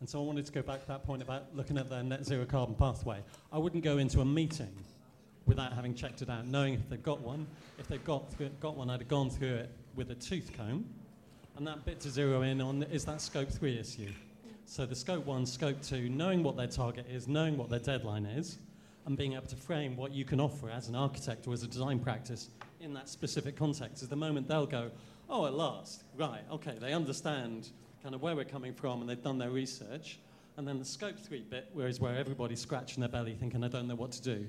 [0.00, 2.24] And so I wanted to go back to that point about looking at their net
[2.26, 3.22] zero carbon pathway.
[3.52, 4.72] I wouldn't go into a meeting
[5.46, 7.46] without having checked it out, knowing if they've got one.
[7.78, 10.84] If they've got th- got one, I'd have gone through it with a tooth comb.
[11.62, 14.10] And that bit to zero in on is that scope three issue.
[14.64, 18.26] So the scope one, scope two, knowing what their target is, knowing what their deadline
[18.26, 18.58] is,
[19.06, 21.68] and being able to frame what you can offer as an architect or as a
[21.68, 22.48] design practice
[22.80, 24.90] in that specific context is the moment they'll go,
[25.30, 27.68] oh, at last, right, okay, they understand
[28.02, 30.18] kind of where we're coming from and they've done their research.
[30.56, 33.68] And then the scope three bit, where is where everybody's scratching their belly thinking, I
[33.68, 34.46] don't know what to do.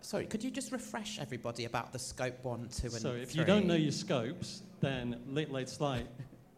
[0.00, 3.44] Sorry, could you just refresh everybody about the scope one, two, and So if you
[3.44, 6.06] don't know your scopes, then late, late slide,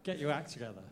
[0.03, 0.83] get your act together.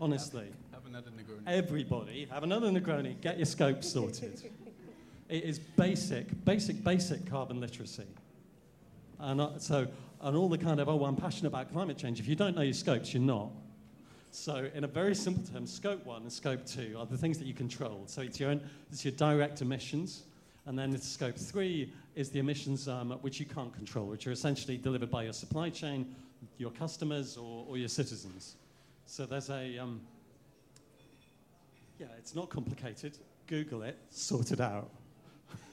[0.00, 0.48] Honestly.
[0.72, 1.42] Have another Negroni.
[1.46, 4.42] Everybody, have another Negroni, get your scopes sorted.
[5.28, 8.06] it is basic, basic, basic carbon literacy.
[9.18, 9.86] And uh, so,
[10.22, 12.18] and all the kind of, oh, I'm passionate about climate change.
[12.18, 13.50] If you don't know your scopes, you're not.
[14.32, 17.46] So, in a very simple term, scope one and scope two are the things that
[17.46, 18.04] you control.
[18.06, 18.60] So, it's your, own,
[18.90, 20.22] it's your direct emissions.
[20.66, 24.32] And then it's scope three is the emissions um, which you can't control, which are
[24.32, 26.14] essentially delivered by your supply chain,
[26.58, 28.56] your customers, or, or your citizens.
[29.06, 30.00] So, there's a, um,
[31.98, 33.18] yeah, it's not complicated.
[33.46, 34.90] Google it, sort it out.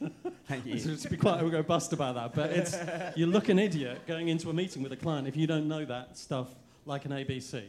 [0.47, 0.79] Thank you.
[0.79, 2.75] So to be quite robust about that, but it's
[3.17, 5.85] you look an idiot going into a meeting with a client if you don't know
[5.85, 6.47] that stuff
[6.85, 7.63] like an ABC.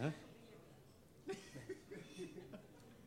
[0.00, 0.10] Yeah.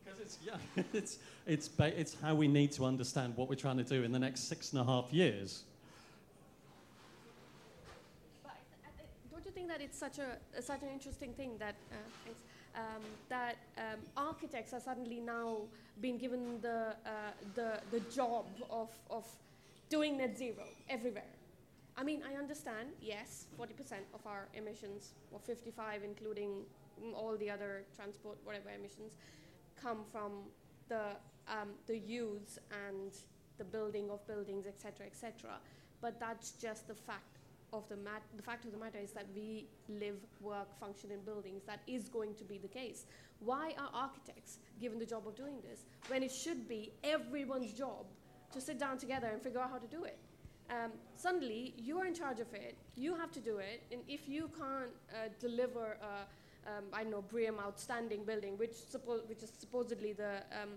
[0.04, 1.18] Because it's yeah, it's
[1.50, 4.18] it's ba- it's how we need to understand what we're trying to do in the
[4.18, 5.64] next six and a half years.
[9.32, 13.56] Don't you think that it's such a such an interesting thing that uh, um, that
[13.76, 15.56] um, architects are suddenly now
[16.00, 19.26] being given the uh, the the job of of
[19.88, 21.32] doing net zero everywhere?
[21.96, 22.90] I mean, I understand.
[23.02, 26.50] Yes, forty percent of our emissions, or fifty-five, including
[27.02, 29.16] mm, all the other transport whatever emissions,
[29.82, 30.30] come from
[30.88, 31.16] the
[31.48, 33.12] um, the use and
[33.58, 35.50] the building of buildings, etc., etc.
[36.00, 37.38] But that's just the fact
[37.72, 41.20] of the mat- the fact of the matter is that we live, work, function in
[41.20, 41.62] buildings.
[41.66, 43.04] That is going to be the case.
[43.40, 48.06] Why are architects given the job of doing this when it should be everyone's job
[48.52, 50.18] to sit down together and figure out how to do it?
[50.70, 52.76] Um, suddenly, you're in charge of it.
[52.96, 56.26] You have to do it, and if you can't uh, deliver a
[56.66, 60.70] um, I know, BREEAM outstanding building, which, suppo- which is supposedly the, um,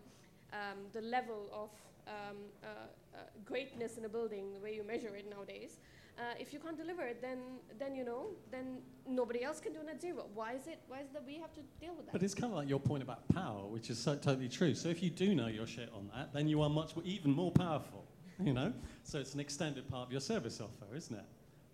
[0.53, 1.69] um, the level of
[2.07, 5.79] um, uh, uh, greatness in a building, the way you measure it nowadays.
[6.17, 7.39] Uh, if you can't deliver it, then,
[7.79, 10.25] then you know, then nobody else can do net zero.
[10.35, 10.79] Why is it?
[10.87, 12.11] Why is that we have to deal with that?
[12.11, 14.75] But it's kind of like your point about power, which is so totally true.
[14.75, 17.51] So if you do know your shit on that, then you are much even more
[17.51, 18.05] powerful.
[18.43, 21.25] You know, so it's an extended part of your service offer, isn't it?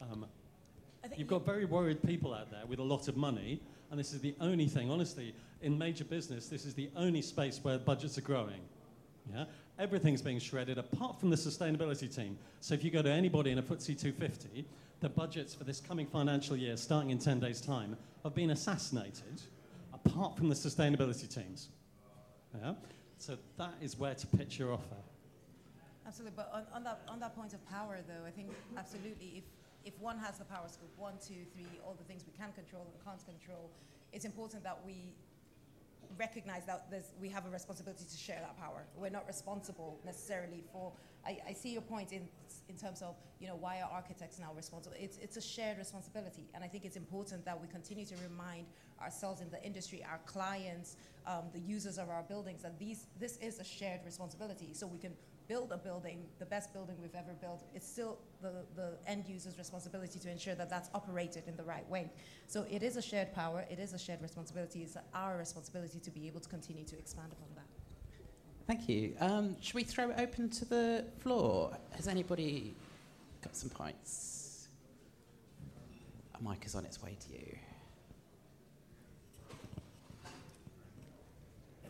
[0.01, 0.25] Um,
[1.15, 4.21] you've got very worried people out there with a lot of money and this is
[4.21, 8.21] the only thing, honestly, in major business, this is the only space where budgets are
[8.21, 8.61] growing.
[9.33, 9.45] Yeah?
[9.77, 12.37] Everything's being shredded apart from the sustainability team.
[12.61, 14.65] So if you go to anybody in a FTSE 250,
[14.99, 19.41] the budgets for this coming financial year, starting in 10 days' time, have been assassinated
[19.93, 21.69] apart from the sustainability teams.
[22.61, 22.73] Yeah?
[23.17, 24.95] So that is where to pitch your offer.
[26.05, 29.43] Absolutely, but on, on, that, on that point of power, though, I think absolutely, if
[29.85, 32.87] if one has the power scope, one, two, three, all the things we can control
[32.91, 33.71] and can't control,
[34.11, 35.13] it's important that we
[36.17, 36.87] recognize that
[37.21, 38.83] we have a responsibility to share that power.
[38.97, 40.91] We're not responsible necessarily for.
[41.25, 42.27] I, I, see your point in
[42.69, 44.95] in terms of you know why are architects now responsible?
[44.99, 48.65] It's it's a shared responsibility, and I think it's important that we continue to remind
[49.01, 50.95] ourselves in the industry, our clients,
[51.27, 54.73] um, the users of our buildings, that these this is a shared responsibility.
[54.73, 55.13] So we can
[55.49, 59.57] build a building, the best building we've ever built, it's still the, the end user's
[59.57, 62.09] responsibility to ensure that that's operated in the right way.
[62.47, 66.11] So it is a shared power, it is a shared responsibility, it's our responsibility to
[66.11, 67.65] be able to continue to expand upon that.
[68.67, 69.15] Thank you.
[69.19, 71.75] Um, should we throw it open to the floor?
[71.95, 72.75] Has anybody
[73.41, 74.67] got some points?
[76.39, 77.57] A mic is on its way to you.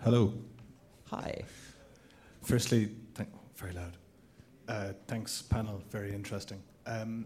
[0.01, 0.33] Hello.
[1.07, 1.43] Hi.
[2.41, 2.89] Firstly,
[3.59, 3.97] very loud.
[4.69, 5.83] Uh, thanks, panel.
[5.89, 6.63] Very interesting.
[6.85, 7.25] Um,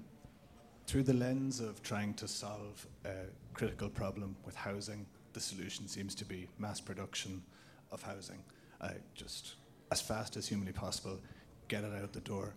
[0.88, 6.15] through the lens of trying to solve a critical problem with housing, the solution seems
[6.15, 7.43] to be mass production
[7.91, 8.39] of housing.
[8.82, 9.56] Uh, just
[9.91, 11.19] as fast as humanly possible,
[11.67, 12.56] get it out the door.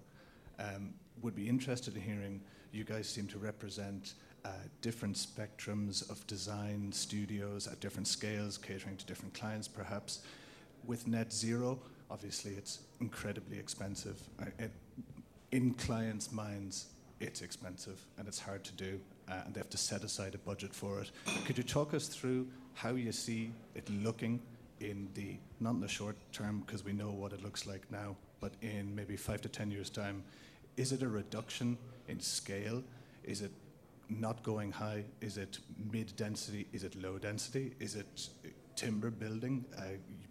[0.58, 2.40] Um, would be interested in hearing
[2.72, 4.14] you guys seem to represent
[4.46, 4.48] uh,
[4.80, 10.22] different spectrums of design studios at different scales, catering to different clients perhaps.
[10.86, 14.20] With net zero, obviously it's incredibly expensive.
[14.58, 14.70] It,
[15.52, 16.86] in clients' minds,
[17.20, 20.38] it's expensive and it's hard to do, uh, and they have to set aside a
[20.38, 21.10] budget for it.
[21.46, 24.40] Could you talk us through how you see it looking
[24.80, 28.16] in the not in the short term because we know what it looks like now,
[28.40, 30.22] but in maybe five to ten years' time?
[30.76, 32.82] Is it a reduction in scale?
[33.24, 33.52] Is it
[34.10, 35.04] not going high?
[35.20, 35.58] Is it
[35.90, 36.66] mid density?
[36.72, 37.72] Is it low density?
[37.80, 38.28] Is it
[38.76, 39.64] timber building?
[39.76, 39.82] Uh,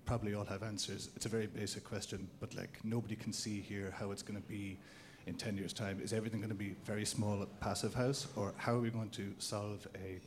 [0.06, 1.10] probably all have answers.
[1.15, 4.48] It's a very basic question, but like nobody can see here how it's going to
[4.48, 4.78] be
[5.26, 6.00] in 10 years' time.
[6.02, 9.34] Is everything going to be very small passive house, or how are we going to
[9.39, 10.20] solve a,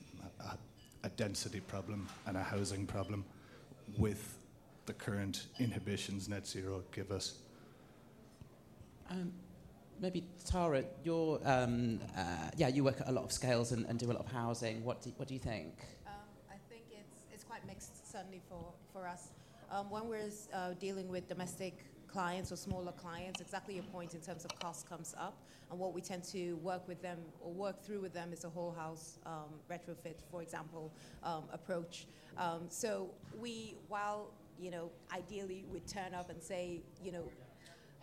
[0.43, 0.59] a,
[1.05, 3.25] a density problem and a housing problem
[3.97, 4.39] with
[4.87, 7.35] the current inhibitions net zero give us?
[9.11, 9.33] Um,
[10.01, 13.99] maybe Tara, you're um, uh, yeah, you work at a lot of scales and, and
[13.99, 14.85] do a lot of housing.
[14.85, 15.75] What do, what do you think?
[16.07, 16.13] Um,
[16.51, 19.29] I think it's it's quite mixed, certainly for, for us.
[19.71, 24.21] Um, when we're uh, dealing with domestic clients or smaller clients, exactly your point in
[24.21, 25.43] terms of cost comes up.
[25.71, 28.49] And what we tend to work with them or work through with them is a
[28.49, 30.91] whole house um, retrofit, for example,
[31.23, 32.07] um, approach.
[32.39, 37.31] Um, so we, while you know, ideally we'd turn up and say, you know,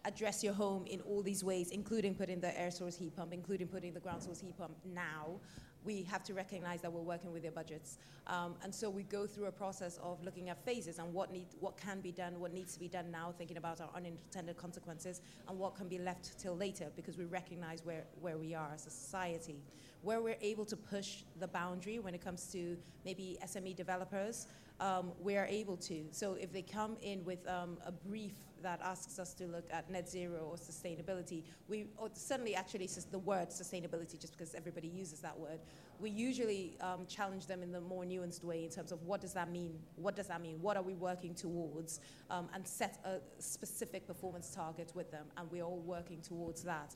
[0.06, 3.68] address your home in all these ways, including putting the air source heat pump, including
[3.68, 5.40] putting the ground source heat pump now
[5.86, 8.00] we have to recognize that we're working with their budgets.
[8.28, 11.48] Um, and so we go through a process of looking at phases and what, need,
[11.60, 15.22] what can be done, what needs to be done now, thinking about our unintended consequences,
[15.48, 18.88] and what can be left till later because we recognize where, where we are as
[18.88, 19.62] a society.
[20.02, 24.48] Where we're able to push the boundary when it comes to maybe SME developers,
[24.80, 26.06] um, we are able to.
[26.12, 28.34] So if they come in with um, a brief
[28.66, 33.20] that asks us to look at net zero or sustainability, we or suddenly actually the
[33.20, 35.60] word sustainability just because everybody uses that word.
[36.00, 39.34] We usually um, challenge them in the more nuanced way in terms of what does
[39.34, 39.78] that mean?
[39.96, 40.58] What does that mean?
[40.62, 42.00] What are we working towards?
[42.32, 46.96] Um, and set a specific performance target with them, and we're all working towards that.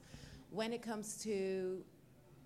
[0.49, 1.83] When it comes to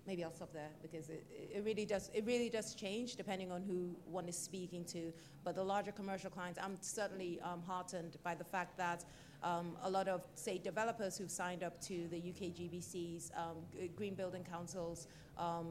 [0.06, 3.62] maybe I'll stop there because it, it really does it really does change depending on
[3.62, 5.12] who one is speaking to.
[5.44, 9.04] But the larger commercial clients, I'm certainly um, heartened by the fact that
[9.42, 13.56] um, a lot of, say, developers who've signed up to the UK GBC's um,
[13.94, 15.66] Green Building Council's um,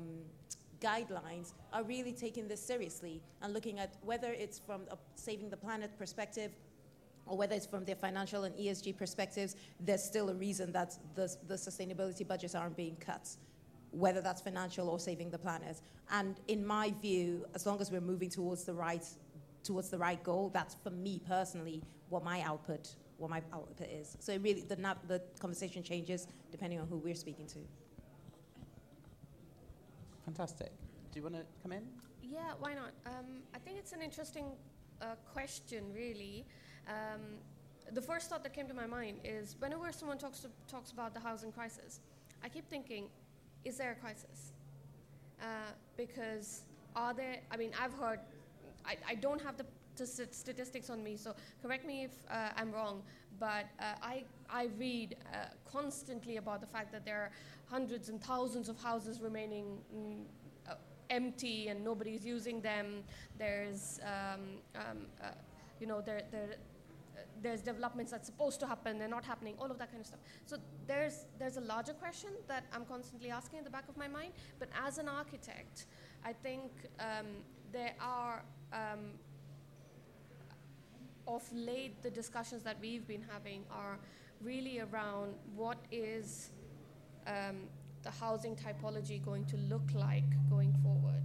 [0.79, 5.57] guidelines are really taking this seriously and looking at whether it's from a saving the
[5.57, 6.51] planet perspective
[7.25, 11.33] or whether it's from their financial and ESG perspectives, there's still a reason that the,
[11.47, 13.29] the sustainability budgets aren't being cut,
[13.93, 15.81] whether that's financial or saving the planet.
[16.11, 19.05] And in my view, as long as we're moving towards the right
[19.63, 24.17] towards the right goal, that's for me personally what my output what my output is.
[24.19, 24.75] So really, the,
[25.07, 27.59] the conversation changes depending on who we're speaking to.
[30.25, 30.71] Fantastic.
[31.11, 31.83] Do you want to come in?
[32.21, 32.91] Yeah, why not?
[33.05, 34.45] Um, I think it's an interesting
[35.01, 36.45] uh, question, really.
[36.87, 37.21] Um,
[37.91, 41.13] the first thought that came to my mind is whenever someone talks, to, talks about
[41.13, 41.99] the housing crisis,
[42.43, 43.07] I keep thinking,
[43.65, 44.53] is there a crisis?
[45.41, 45.45] Uh,
[45.97, 46.61] because
[46.95, 48.19] are there, I mean, I've heard,
[48.85, 53.03] I, I don't have the statistics on me, so correct me if uh, I'm wrong,
[53.39, 57.31] but uh, I, I read uh, constantly about the fact that there are
[57.69, 60.23] hundreds and thousands of houses remaining mm,
[60.69, 60.75] uh,
[61.09, 63.03] empty and nobody's using them.
[63.37, 64.41] There's, um,
[64.75, 65.27] um, uh,
[65.79, 66.55] you know, there, there,
[67.41, 70.19] there's developments that's supposed to happen, they're not happening, all of that kind of stuff.
[70.45, 74.07] So there's, there's a larger question that I'm constantly asking in the back of my
[74.07, 75.85] mind, but as an architect,
[76.25, 77.27] I think um,
[77.71, 79.11] there are um,
[81.27, 83.97] of late, the discussions that we've been having are
[84.41, 86.49] really around what is
[87.27, 87.67] um,
[88.03, 91.23] the housing typology going to look like going forward?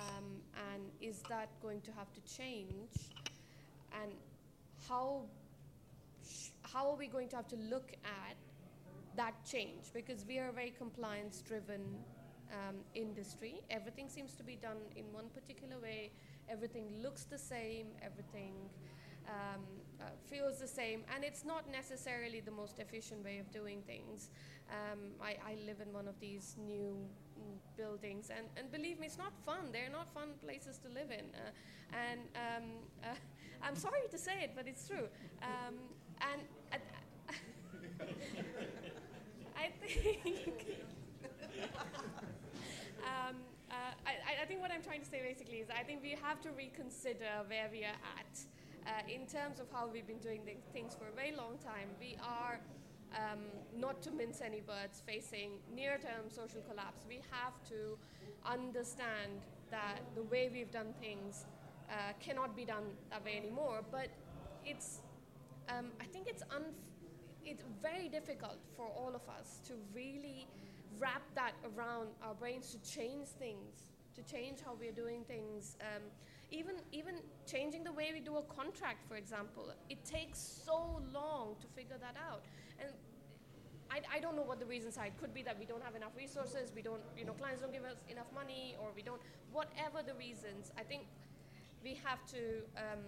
[0.00, 0.24] Um,
[0.72, 3.12] and is that going to have to change?
[4.02, 4.12] And
[4.88, 5.22] how,
[6.62, 8.36] how are we going to have to look at
[9.16, 9.92] that change?
[9.92, 11.82] Because we are a very compliance driven
[12.52, 13.62] um, industry.
[13.70, 16.10] Everything seems to be done in one particular way.
[16.48, 17.86] Everything looks the same.
[18.02, 18.52] Everything
[19.28, 19.62] um,
[20.00, 24.30] uh, feels the same, and it's not necessarily the most efficient way of doing things.
[24.70, 26.96] Um, I, I, live in one of these new
[27.38, 29.70] mm, buildings, and, and believe me, it's not fun.
[29.72, 31.26] They're not fun places to live in.
[31.34, 31.50] Uh,
[32.10, 32.64] and um,
[33.02, 33.14] uh,
[33.64, 35.08] I'm sorry to say it, but it's true.
[35.42, 35.74] Um,
[36.20, 36.40] and
[39.56, 40.66] I think.
[43.04, 43.36] Um,
[43.70, 46.40] uh, I, I think what I'm trying to say basically is I think we have
[46.40, 48.40] to reconsider where we are at
[48.86, 50.40] uh, in terms of how we've been doing
[50.72, 52.60] things for a very long time, we are,
[53.12, 53.40] um,
[53.76, 57.04] not to mince any words, facing near term social collapse.
[57.08, 57.96] We have to
[58.44, 61.46] understand that the way we've done things
[61.90, 63.82] uh, cannot be done that way anymore.
[63.90, 64.08] But
[64.64, 65.00] it's,
[65.68, 66.82] um, I think it's, unf-
[67.44, 70.46] it's very difficult for all of us to really
[70.98, 75.76] wrap that around our brains to change things, to change how we're doing things.
[75.80, 76.02] Um,
[76.50, 77.14] even even
[77.46, 81.96] changing the way we do a contract, for example, it takes so long to figure
[82.00, 82.42] that out.
[82.78, 82.90] And
[83.90, 85.06] I, I don't know what the reasons are.
[85.06, 87.72] It could be that we don't have enough resources, we don't, you know, clients don't
[87.72, 89.20] give us enough money, or we don't.
[89.52, 91.06] Whatever the reasons, I think
[91.84, 92.62] we have to.
[92.76, 93.00] Um,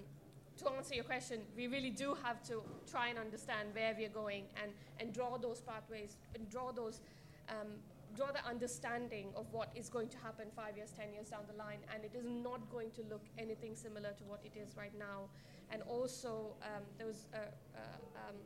[0.58, 4.44] to answer your question, we really do have to try and understand where we're going
[4.62, 7.02] and, and draw those pathways and draw those
[7.50, 7.68] um,
[8.16, 11.58] draw the understanding of what is going to happen five years, ten years down the
[11.58, 14.96] line, and it is not going to look anything similar to what it is right
[14.98, 15.28] now.
[15.70, 18.36] And also, um, there was um,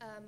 [0.00, 0.24] um,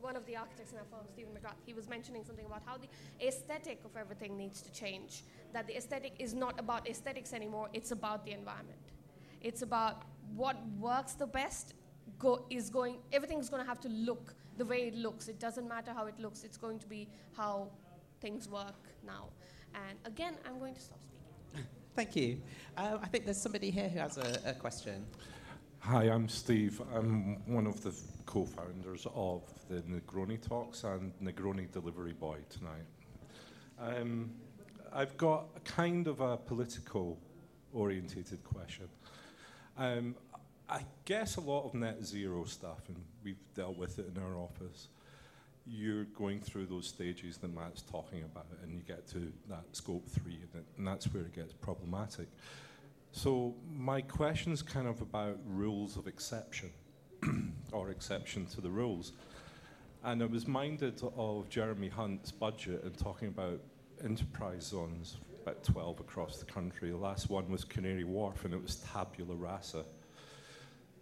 [0.00, 2.76] one of the architects in our firm, Stephen McGrath, he was mentioning something about how
[2.76, 2.88] the
[3.26, 5.24] aesthetic of everything needs to change.
[5.52, 8.78] That the aesthetic is not about aesthetics anymore, it's about the environment.
[9.40, 10.02] It's about
[10.36, 11.74] what works the best
[12.18, 15.28] go, is going, everything's going to have to look the way it looks.
[15.28, 17.70] It doesn't matter how it looks, it's going to be how
[18.20, 18.74] things work
[19.06, 19.28] now.
[19.74, 20.98] And again, I'm going to stop
[21.48, 21.66] speaking.
[21.96, 22.40] Thank you.
[22.76, 25.04] Uh, I think there's somebody here who has a, a question.
[25.82, 26.82] Hi, I'm Steve.
[26.94, 27.94] I'm one of the
[28.26, 32.84] co founders of the Negroni Talks and Negroni Delivery Boy tonight.
[33.80, 34.30] Um,
[34.92, 37.18] I've got a kind of a political
[37.72, 38.88] orientated question.
[39.78, 40.16] Um,
[40.68, 44.36] I guess a lot of net zero stuff, and we've dealt with it in our
[44.36, 44.88] office,
[45.66, 50.06] you're going through those stages that Matt's talking about, and you get to that scope
[50.10, 52.28] three, and, and that's where it gets problematic.
[53.12, 56.70] So, my question is kind of about rules of exception,
[57.72, 59.12] or exception to the rules.
[60.04, 63.60] And I was minded of Jeremy Hunt's budget and talking about
[64.02, 66.90] enterprise zones, about 12 across the country.
[66.90, 69.84] The last one was Canary Wharf, and it was tabula rasa.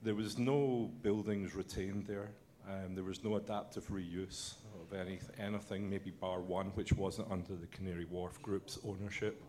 [0.03, 2.31] There was no buildings retained there.
[2.67, 7.55] Um, there was no adaptive reuse of any, anything, maybe bar one, which wasn't under
[7.55, 9.43] the Canary Wharf Group's ownership.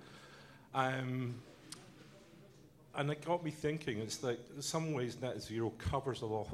[0.74, 1.42] Um,
[2.96, 4.00] and it got me thinking.
[4.00, 6.48] It's like in some ways net zero covers a lot,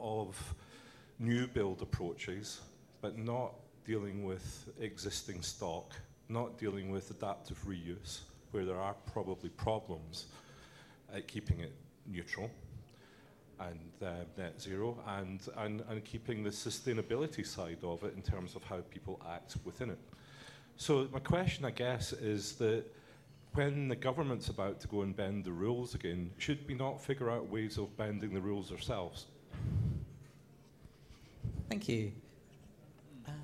[0.00, 0.54] of
[1.18, 2.60] new build approaches,
[3.00, 3.52] but not
[3.86, 5.92] dealing with existing stock,
[6.28, 8.20] not dealing with adaptive reuse,
[8.50, 10.26] where there are probably problems
[11.14, 11.72] at keeping it
[12.06, 12.50] neutral
[13.60, 18.56] and uh, net zero, and, and, and keeping the sustainability side of it in terms
[18.56, 19.98] of how people act within it.
[20.76, 22.84] So my question, I guess, is that
[23.54, 27.30] when the government's about to go and bend the rules again, should we not figure
[27.30, 29.26] out ways of bending the rules ourselves?
[31.70, 32.12] Thank you.
[33.28, 33.34] Um,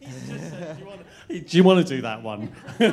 [1.28, 2.52] do you want to do that one?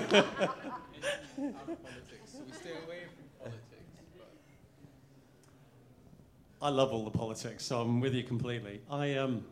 [6.61, 8.81] I love all the politics, so I'm with you completely.
[8.89, 9.45] I um,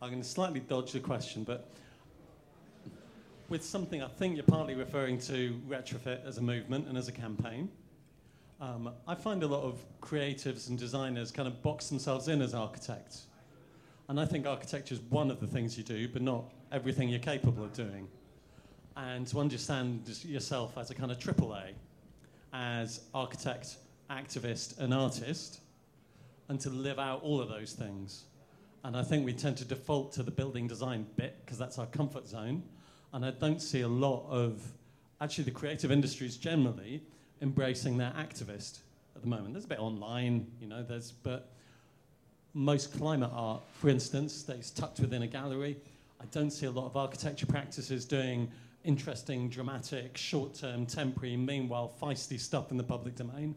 [0.00, 1.68] I'm going to slightly dodge the question, but
[3.52, 7.12] with something I think you're partly referring to retrofit as a movement and as a
[7.12, 7.68] campaign.
[8.62, 12.54] Um, I find a lot of creatives and designers kind of box themselves in as
[12.54, 13.26] architects.
[14.08, 17.18] And I think architecture is one of the things you do, but not everything you're
[17.18, 18.08] capable of doing.
[18.96, 21.72] And to understand yourself as a kind of AAA,
[22.54, 23.76] as architect,
[24.08, 25.60] activist, and artist,
[26.48, 28.24] and to live out all of those things.
[28.82, 31.86] And I think we tend to default to the building design bit because that's our
[31.86, 32.62] comfort zone.
[33.12, 34.72] And I don't see a lot of
[35.20, 37.02] actually the creative industries generally
[37.40, 38.78] embracing their activist
[39.14, 39.52] at the moment.
[39.52, 41.50] There's a bit online, you know, there's but
[42.54, 45.76] most climate art, for instance, stays tucked within a gallery.
[46.20, 48.50] I don't see a lot of architecture practices doing
[48.84, 53.54] interesting, dramatic, short-term, temporary, meanwhile feisty stuff in the public domain.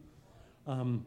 [0.66, 1.04] Um,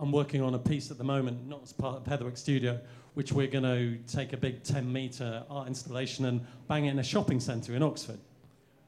[0.00, 2.80] I'm working on a piece at the moment, not as part of Heatherwick Studio,
[3.14, 6.98] which we're going to take a big 10 metre art installation and bang it in
[6.98, 8.18] a shopping centre in Oxford.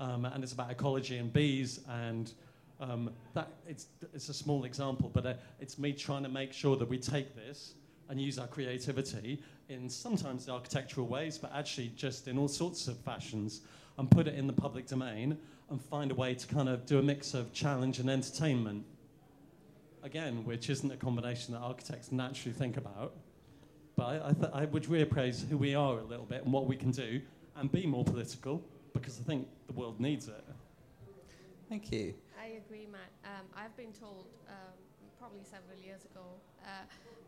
[0.00, 2.32] Um, and it's about ecology and bees, and
[2.80, 6.76] um, that it's, it's a small example, but uh, it's me trying to make sure
[6.76, 7.74] that we take this
[8.08, 12.98] and use our creativity in sometimes architectural ways, but actually just in all sorts of
[12.98, 13.60] fashions,
[13.98, 15.38] and put it in the public domain
[15.70, 18.84] and find a way to kind of do a mix of challenge and entertainment
[20.02, 23.14] again, which isn't a combination that architects naturally think about.
[23.96, 26.66] But I, I, th- I would reappraise who we are a little bit and what
[26.66, 27.20] we can do
[27.56, 30.44] and be more political because I think the world needs it.
[31.68, 32.14] Thank you.
[32.40, 33.10] I agree, Matt.
[33.24, 34.54] Um, I've been told um,
[35.18, 36.24] probably several years ago,
[36.64, 36.68] uh,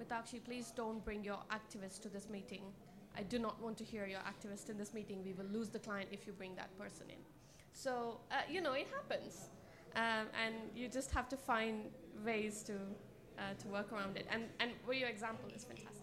[0.03, 2.63] Mitakshi, please don't bring your activist to this meeting.
[3.17, 5.25] I do not want to hear your activist in this meeting.
[5.25, 7.17] We will lose the client if you bring that person in.
[7.73, 9.49] So, uh, you know, it happens.
[9.95, 11.85] Um, and you just have to find
[12.25, 12.75] ways to
[13.39, 14.27] uh, to work around it.
[14.31, 15.96] And and well, your example is fantastic.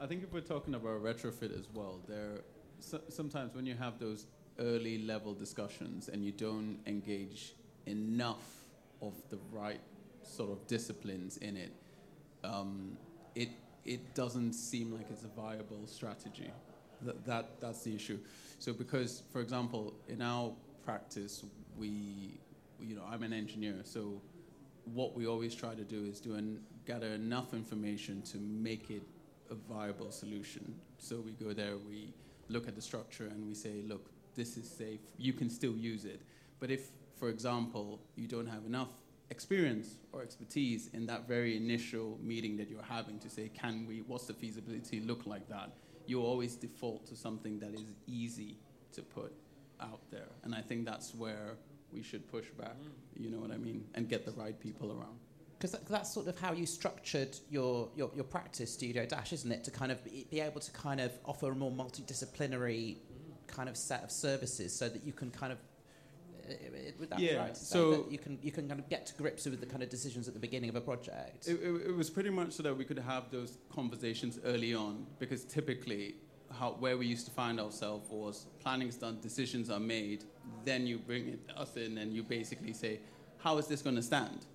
[0.00, 2.40] I think if we're talking about retrofit as well, there
[2.78, 4.26] so, sometimes when you have those
[4.58, 8.64] early level discussions and you don't engage enough
[9.02, 9.80] of the right
[10.22, 11.72] sort of disciplines in it,
[12.44, 12.96] um,
[13.34, 13.50] it
[13.84, 16.50] it doesn't seem like it's a viable strategy.
[17.02, 18.18] That, that that's the issue.
[18.58, 21.44] So because, for example, in our practice,
[21.76, 22.40] we
[22.80, 24.22] you know, I'm an engineer, so
[24.94, 29.02] what we always try to do is do an, gather enough information to make it
[29.50, 30.74] a viable solution.
[30.98, 32.12] So we go there, we
[32.48, 35.00] look at the structure, and we say, look, this is safe.
[35.18, 36.22] You can still use it.
[36.58, 38.90] But if, for example, you don't have enough
[39.30, 44.02] experience or expertise in that very initial meeting that you're having to say, can we,
[44.06, 45.70] what's the feasibility look like that?
[46.06, 48.56] You always default to something that is easy
[48.92, 49.32] to put
[49.80, 50.28] out there.
[50.42, 51.56] And I think that's where
[51.92, 52.76] we should push back.
[52.76, 53.22] Mm.
[53.24, 53.84] You know what I mean?
[53.94, 55.18] And get the right people around.
[55.60, 59.52] Because that, that's sort of how you structured your, your, your, practice, Studio Dash, isn't
[59.52, 59.62] it?
[59.64, 62.96] To kind of be, be able to kind of offer a more multidisciplinary
[63.46, 65.58] kind of set of services so that you can kind of
[66.48, 66.54] uh,
[66.98, 69.60] would that yeah, right so you can you can kind of get to grips with
[69.60, 71.46] the kind of decisions at the beginning of a project.
[71.46, 75.06] It, it, it, was pretty much so that we could have those conversations early on,
[75.18, 76.14] because typically,
[76.58, 80.24] how, where we used to find ourselves was planning is done, decisions are made,
[80.64, 83.00] then you bring it, us in and you basically say,
[83.38, 84.46] how is this going to stand?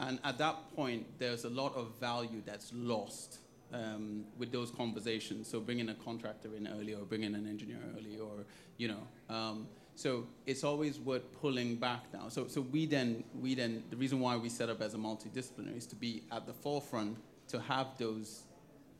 [0.00, 3.38] And at that point, there's a lot of value that's lost
[3.72, 5.48] um, with those conversations.
[5.48, 8.46] So bringing a contractor in early or bringing an engineer early or,
[8.78, 9.34] you know.
[9.34, 12.30] Um, so it's always worth pulling back now.
[12.30, 15.76] So, so we then, we then, the reason why we set up as a multidisciplinary
[15.76, 18.44] is to be at the forefront to have those,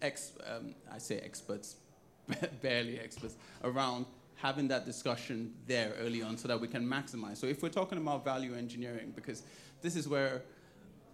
[0.02, 1.76] ex, um, I say experts,
[2.62, 4.04] barely experts, around
[4.36, 7.38] having that discussion there early on so that we can maximize.
[7.38, 9.42] So if we're talking about value engineering, because
[9.80, 10.42] this is where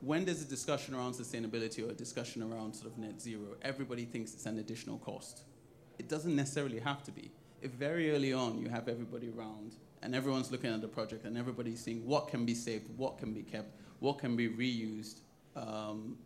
[0.01, 4.05] when there's a discussion around sustainability or a discussion around sort of net zero, everybody
[4.05, 5.43] thinks it's an additional cost.
[5.99, 7.31] It doesn't necessarily have to be.
[7.63, 11.37] if very early on you have everybody around and everyone's looking at the project and
[11.37, 13.71] everybody's seeing what can be saved, what can be kept,
[14.01, 15.21] what can be reused,
[15.57, 16.17] um,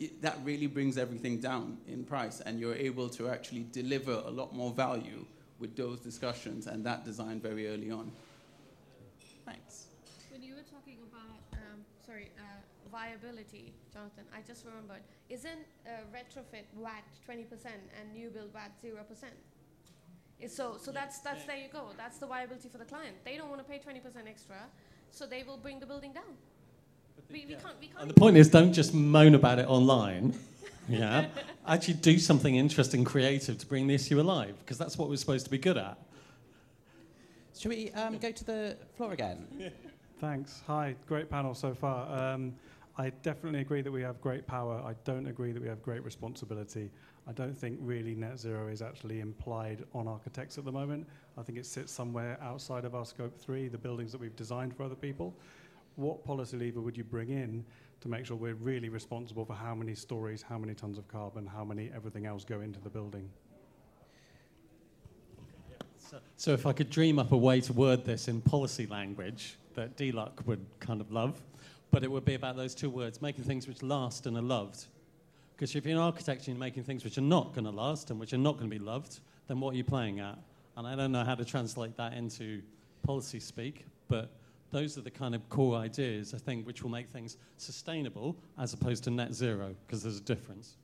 [0.00, 4.30] it, that really brings everything down in price, and you're able to actually deliver a
[4.30, 5.24] lot more value
[5.60, 8.10] with those discussions and that design very early on.
[9.44, 9.86] Thanks.
[10.32, 12.42] When you were talking about, um, sorry, uh,
[12.94, 17.66] viability, Jonathan, I just remembered, isn't uh, retrofit VAT 20%
[17.98, 20.48] and new build VAT 0%?
[20.48, 21.88] So, so that's, that's there you go.
[21.96, 23.16] That's the viability for the client.
[23.24, 24.56] They don't want to pay 20% extra,
[25.10, 26.34] so they will bring the building down.
[27.32, 30.34] We, we can't, we can't And the point is, don't just moan about it online.
[30.86, 31.28] Yeah,
[31.66, 35.46] actually do something interesting, creative to bring the issue alive, because that's what we're supposed
[35.46, 35.96] to be good at.
[37.58, 39.46] Shall we um, go to the floor again?
[40.20, 40.62] Thanks.
[40.66, 42.34] Hi, great panel so far.
[42.34, 42.54] Um,
[42.96, 44.80] I definitely agree that we have great power.
[44.84, 46.90] I don't agree that we have great responsibility.
[47.26, 51.06] I don't think really net zero is actually implied on architects at the moment.
[51.36, 54.76] I think it sits somewhere outside of our scope three, the buildings that we've designed
[54.76, 55.34] for other people.
[55.96, 57.64] What policy lever would you bring in
[58.00, 61.46] to make sure we're really responsible for how many stories, how many tons of carbon,
[61.46, 63.28] how many everything else go into the building?
[66.36, 69.96] So, if I could dream up a way to word this in policy language that
[69.96, 71.42] DLUC would kind of love,
[71.94, 74.86] but it would be about those two words, making things which last and are loved.
[75.54, 78.10] Because if you're in architecture and you're making things which are not going to last
[78.10, 80.36] and which are not going to be loved, then what are you playing at?
[80.76, 82.62] And I don't know how to translate that into
[83.04, 84.32] policy speak, but
[84.72, 88.72] those are the kind of core ideas, I think, which will make things sustainable as
[88.72, 90.78] opposed to net zero, because there's a difference.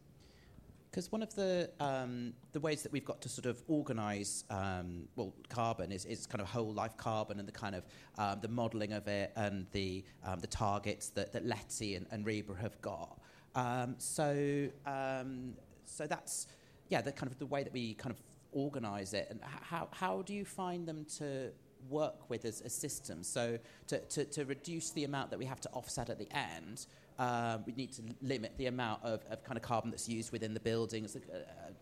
[0.91, 5.09] Because one of the um, the ways that we've got to sort of organise um,
[5.14, 7.84] well carbon is, is kind of whole life carbon and the kind of
[8.18, 12.26] um, the modelling of it and the um, the targets that that LETI and, and
[12.26, 13.18] RIBA have got.
[13.55, 16.49] Um, so um, so that's
[16.88, 18.20] yeah the kind of the way that we kind of
[18.53, 21.53] organise it and how how do you find them to
[21.88, 23.22] work with as, a system?
[23.22, 26.86] So to, to, to reduce the amount that we have to offset at the end
[27.20, 30.54] um, we need to limit the amount of, of kind of carbon that's used within
[30.54, 31.20] the buildings uh,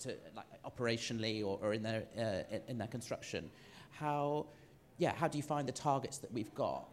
[0.01, 3.49] to like operationally or, or in their uh, in, in, their construction.
[3.93, 4.47] How,
[4.99, 6.89] yeah, how do you find the targets that we've got?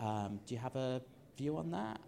[0.00, 1.00] Um, do you have a
[1.38, 1.98] view on that?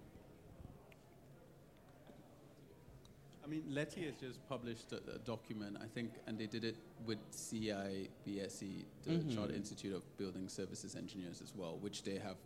[3.42, 6.76] I mean, LETI has just published a, a, document, I think, and they did it
[7.06, 9.34] with CIBSE, the mm-hmm.
[9.34, 12.36] Chartered Institute of Building Services Engineers as well, which they have,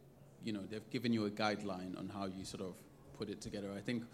[0.44, 2.74] you know, they've given you a guideline on how you sort of
[3.18, 3.70] put it together.
[3.76, 4.04] I think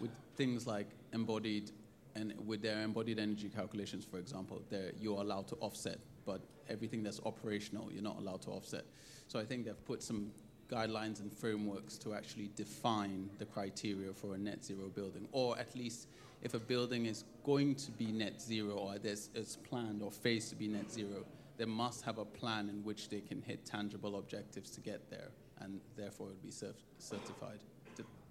[0.00, 1.70] with things like embodied
[2.14, 4.62] and with their embodied energy calculations, for example,
[5.00, 8.84] you're allowed to offset, but everything that's operational, you're not allowed to offset.
[9.28, 10.32] So I think they've put some
[10.68, 15.74] guidelines and frameworks to actually define the criteria for a net zero building, or at
[15.74, 16.08] least
[16.42, 20.50] if a building is going to be net zero or there's, it's planned or phased
[20.50, 21.24] to be net zero,
[21.58, 25.28] they must have a plan in which they can hit tangible objectives to get there,
[25.60, 27.58] and therefore it will be cert- certified.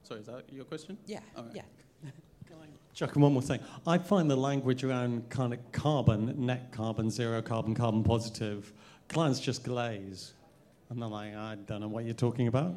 [0.09, 0.97] Sorry, is that your question?
[1.05, 1.19] Yeah.
[1.37, 1.45] Right.
[1.53, 1.61] Yeah.
[2.95, 3.59] Chuck, and one more thing.
[3.85, 8.73] I find the language around kind of carbon, net carbon, zero carbon, carbon positive,
[9.07, 10.33] clients just glaze.
[10.89, 12.73] And they're like, I don't know what you're talking about.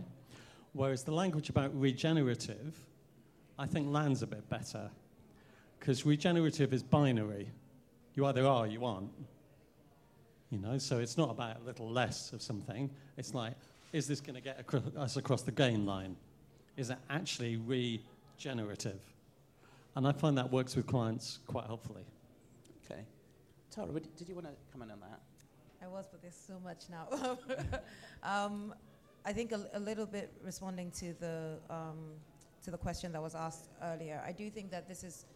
[0.75, 2.77] Whereas the language about regenerative,
[3.59, 4.91] I think lands a bit better.
[5.81, 7.51] Because regenerative is binary.
[8.15, 9.11] You either are or you aren't.
[10.51, 12.91] You know, so it's not about a little less of something.
[13.17, 13.55] It's like,
[13.95, 14.63] is this going to get
[14.99, 16.15] us across the gain line?
[16.77, 19.01] Is actually regenerative.
[19.95, 22.05] And I find that works with clients quite helpfully.
[22.85, 23.03] Okay.
[23.71, 25.21] Tara, did you want to comment on that?
[25.83, 27.39] I was, but there's so much now.
[28.23, 28.75] um,
[29.25, 31.99] I think a, a, little bit responding to the um,
[32.65, 34.23] to the question that was asked earlier.
[34.25, 35.27] I do think that this is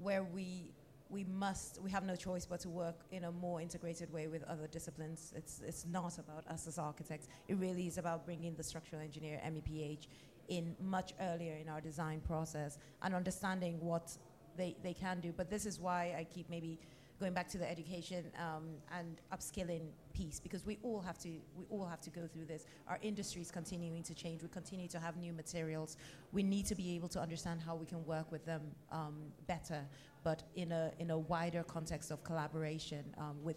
[0.00, 0.70] where we
[1.10, 4.42] we must we have no choice but to work in a more integrated way with
[4.44, 5.32] other disciplines.
[5.36, 7.28] It's it's not about us as architects.
[7.48, 10.06] It really is about bringing the structural engineer MEPH
[10.48, 14.16] in much earlier in our design process and understanding what
[14.56, 15.32] they, they can do.
[15.36, 16.78] But this is why I keep maybe
[17.20, 19.82] going back to the education um, and upskilling
[20.12, 22.66] piece because we all have to we all have to go through this.
[22.88, 24.42] Our industry is continuing to change.
[24.42, 25.96] We continue to have new materials.
[26.32, 29.14] We need to be able to understand how we can work with them um,
[29.46, 29.82] better,
[30.22, 33.56] but in a in a wider context of collaboration um, with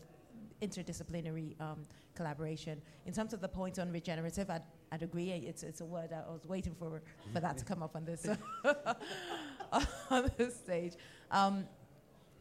[0.62, 1.84] interdisciplinary um,
[2.16, 2.82] collaboration.
[3.06, 5.32] In terms of the point on regenerative, I'd, I'd agree.
[5.32, 7.02] It's, it's a word I was waiting for,
[7.34, 8.28] for that to come up on this,
[10.10, 10.94] on this stage.
[11.32, 11.66] Um,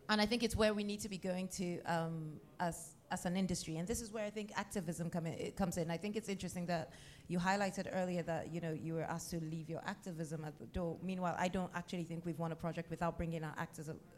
[0.08, 3.36] and I think it's where we need to be going to um, as, as an
[3.36, 3.78] industry.
[3.78, 5.90] And this is where I think activism come in, it comes in.
[5.90, 6.92] I think it's interesting that
[7.28, 10.66] you highlighted earlier that you know you were asked to leave your activism at the
[10.66, 10.96] door.
[11.02, 13.54] Meanwhile, I don't actually think we've won a project without bringing our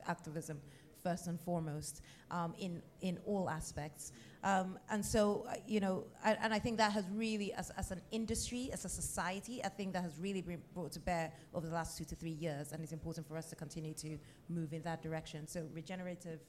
[0.06, 0.60] activism
[1.02, 4.12] first and foremost um, in, in all aspects.
[4.44, 7.90] Um, and so, uh, you know, I, and I think that has really, as, as
[7.90, 11.66] an industry, as a society, I think that has really been brought to bear over
[11.66, 14.18] the last two to three years, and it's important for us to continue to
[14.48, 15.46] move in that direction.
[15.48, 16.40] So, regenerative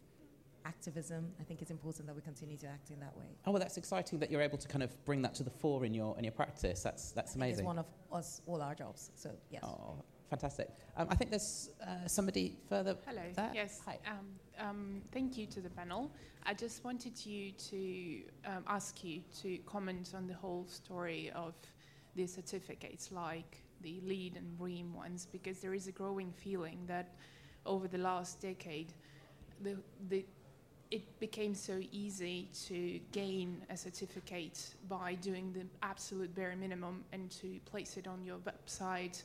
[0.65, 3.25] activism, I think it's important that we continue to act in that way.
[3.45, 5.85] Oh, well, that's exciting that you're able to kind of bring that to the fore
[5.85, 6.83] in your, in your practice.
[6.83, 7.59] That's, that's amazing.
[7.59, 9.63] It's one of us, all our jobs, so yes.
[9.63, 10.69] Oh, fantastic.
[10.95, 13.21] Um, I think there's uh, somebody further Hello.
[13.35, 13.51] there.
[13.53, 13.81] Yes.
[13.85, 13.97] Hi.
[14.07, 14.27] Um,
[14.59, 16.11] um, thank you to the panel.
[16.43, 21.53] I just wanted you to um, ask you to comment on the whole story of
[22.15, 27.15] the certificates, like the LEED and BREEAM ones, because there is a growing feeling that
[27.65, 28.93] over the last decade,
[29.61, 29.77] the,
[30.09, 30.25] the
[30.91, 37.29] it became so easy to gain a certificate by doing the absolute bare minimum and
[37.29, 39.21] to place it on your website.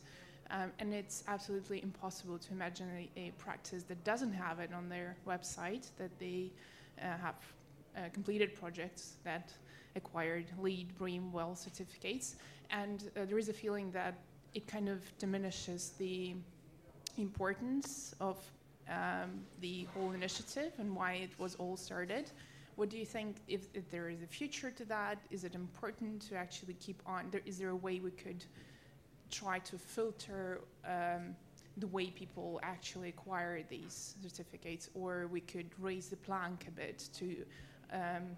[0.51, 4.89] Um, and it's absolutely impossible to imagine a, a, practice that doesn't have it on
[4.89, 6.51] their website, that they
[7.01, 7.35] uh, have
[7.97, 9.53] uh, completed projects that
[9.97, 12.37] acquired LEED, BREEAM, WELL certificates.
[12.71, 14.15] And uh, there is a feeling that
[14.55, 16.35] it kind of diminishes the
[17.17, 18.39] importance of
[18.89, 22.31] um, the whole initiative and why it was all started.
[22.77, 25.19] What do you think if, if, there is a future to that?
[25.31, 27.27] Is it important to actually keep on?
[27.31, 28.45] There, is there a way we could
[29.31, 31.35] try to filter um,
[31.79, 37.09] the way people actually acquire these certificates, or we could raise the plank a bit
[37.15, 37.45] to
[37.93, 38.37] um,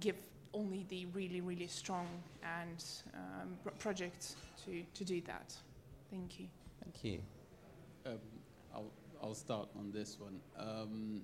[0.00, 0.16] give
[0.52, 2.06] only the really, really strong
[2.42, 2.84] and
[3.14, 5.54] um, projects to, to do that?
[6.10, 6.46] Thank you.
[6.82, 7.20] Thank you.
[8.06, 8.18] Um,
[8.74, 8.90] I'll,
[9.22, 10.40] I'll start on this one.
[10.58, 11.22] Um,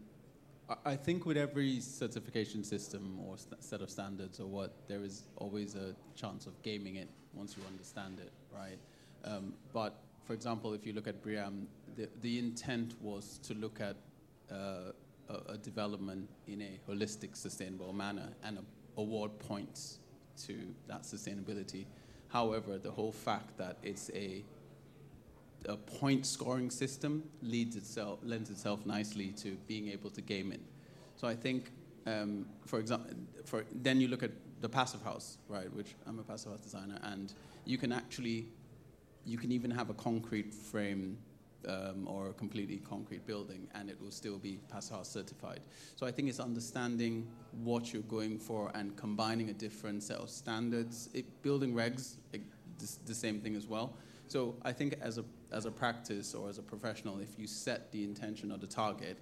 [0.68, 5.02] I, I think with every certification system or st- set of standards or what, there
[5.02, 8.78] is always a chance of gaming it once you understand it, right?
[9.24, 11.66] Um, but for example, if you look at BREEAM,
[11.96, 13.96] the, the intent was to look at
[14.50, 14.92] uh,
[15.28, 19.98] a, a, development in a holistic, sustainable manner and a, award points
[20.46, 20.56] to
[20.86, 21.86] that sustainability.
[22.28, 24.44] However, the whole fact that it's a
[25.66, 30.60] a point scoring system leads itself, lends itself nicely to being able to game it.
[31.16, 31.70] So I think,
[32.06, 33.10] um, for example,
[33.44, 34.30] for, then you look at
[34.60, 37.32] the passive house, right, which I'm a passive house designer, and
[37.64, 38.46] you can actually,
[39.24, 41.18] you can even have a concrete frame
[41.68, 45.60] um, or a completely concrete building, and it will still be passive house certified.
[45.96, 47.26] So I think it's understanding
[47.62, 51.08] what you're going for and combining a different set of standards.
[51.12, 52.42] It, building regs, it,
[53.06, 53.94] the same thing as well.
[54.26, 57.90] So I think as a as a practice or as a professional, if you set
[57.92, 59.18] the intention or the target,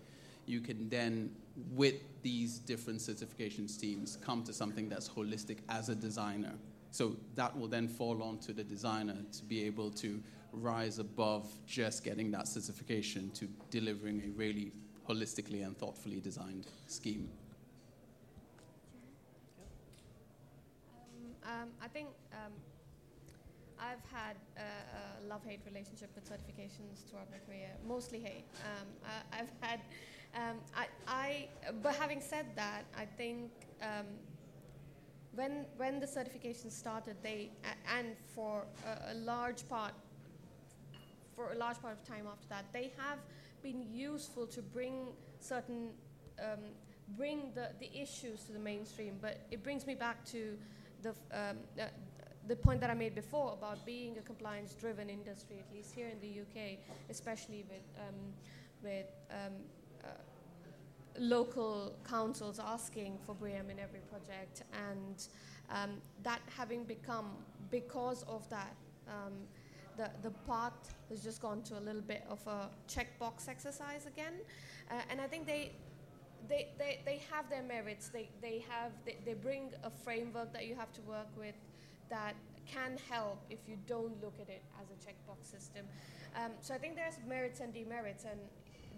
[0.49, 1.31] you can then,
[1.73, 6.55] with these different certification teams, come to something that's holistic as a designer.
[6.91, 10.23] So that will then fall onto the designer to be able to
[10.53, 14.73] rise above just getting that certification to delivering a really
[15.09, 17.29] holistically and thoughtfully designed scheme.
[21.47, 22.53] Um, um, I think um,
[23.79, 28.45] I've had a, a love-hate relationship with certifications throughout my career, mostly hate.
[28.65, 28.87] Um,
[29.33, 29.81] I, have had,
[30.35, 31.49] um, I, I,
[31.83, 33.51] but having said that, I think
[33.83, 34.07] um,
[35.35, 37.51] when when the certifications started, they
[37.97, 39.93] and for a, a, large part,
[41.35, 43.19] for a large part of time after that, they have
[43.63, 45.09] been useful to bring
[45.41, 45.91] certain
[46.41, 46.61] um,
[47.17, 49.15] bring the, the issues to the mainstream.
[49.21, 50.59] But it brings me back to
[51.03, 51.55] the uh,
[52.47, 56.19] the point that I made before about being a compliance-driven industry, at least here in
[56.21, 56.79] the UK,
[57.11, 58.15] especially with um,
[58.83, 59.53] with um,
[61.19, 65.27] local councils asking for BREEAM in every project, and
[65.71, 67.31] um, that having become
[67.71, 68.75] because of that.
[69.09, 69.33] Um,
[69.97, 74.35] the, the path has just gone to a little bit of a checkbox exercise again.
[74.91, 75.73] Uh, and I think they,
[76.49, 78.09] they, they, they have their merits.
[78.09, 81.57] They, they, have, they, they bring a framework that you have to work with
[82.11, 82.35] that
[82.65, 85.85] can help if you don't look at it as a checkbox system.
[86.37, 88.39] Um, so I think there's merits and demerits, and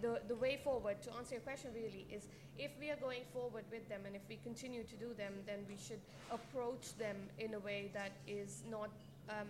[0.01, 2.29] the, the way forward, to answer your question really, is
[2.59, 5.61] if we are going forward with them and if we continue to do them, then
[5.69, 8.91] we should approach them in a way that is not
[9.29, 9.49] um,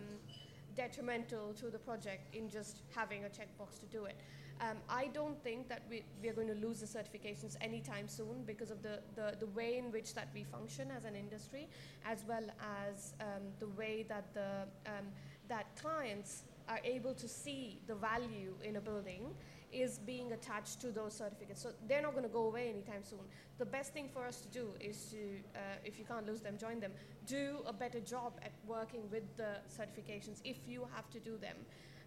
[0.75, 4.15] detrimental to the project in just having a checkbox to do it.
[4.61, 8.43] Um, I don't think that we, we are going to lose the certifications anytime soon
[8.45, 11.67] because of the, the, the way in which that we function as an industry,
[12.05, 12.43] as well
[12.87, 15.07] as um, the way that the um,
[15.49, 19.33] that clients are able to see the value in a building
[19.71, 21.61] is being attached to those certificates.
[21.61, 23.19] So they're not going to go away anytime soon.
[23.57, 25.17] The best thing for us to do is to,
[25.55, 26.91] uh, if you can't lose them, join them.
[27.27, 31.55] Do a better job at working with the certifications if you have to do them.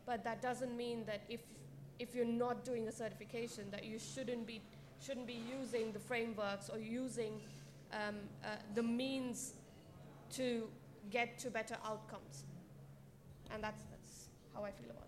[0.06, 1.40] But that doesn't mean that if
[2.00, 4.60] if you're not doing a certification, that you shouldn't be
[5.00, 7.40] shouldn't be using the frameworks or using
[7.92, 9.54] um, uh, the means
[10.32, 10.68] to
[11.10, 12.44] get to better outcomes.
[13.52, 15.03] And that's that's how I feel about that.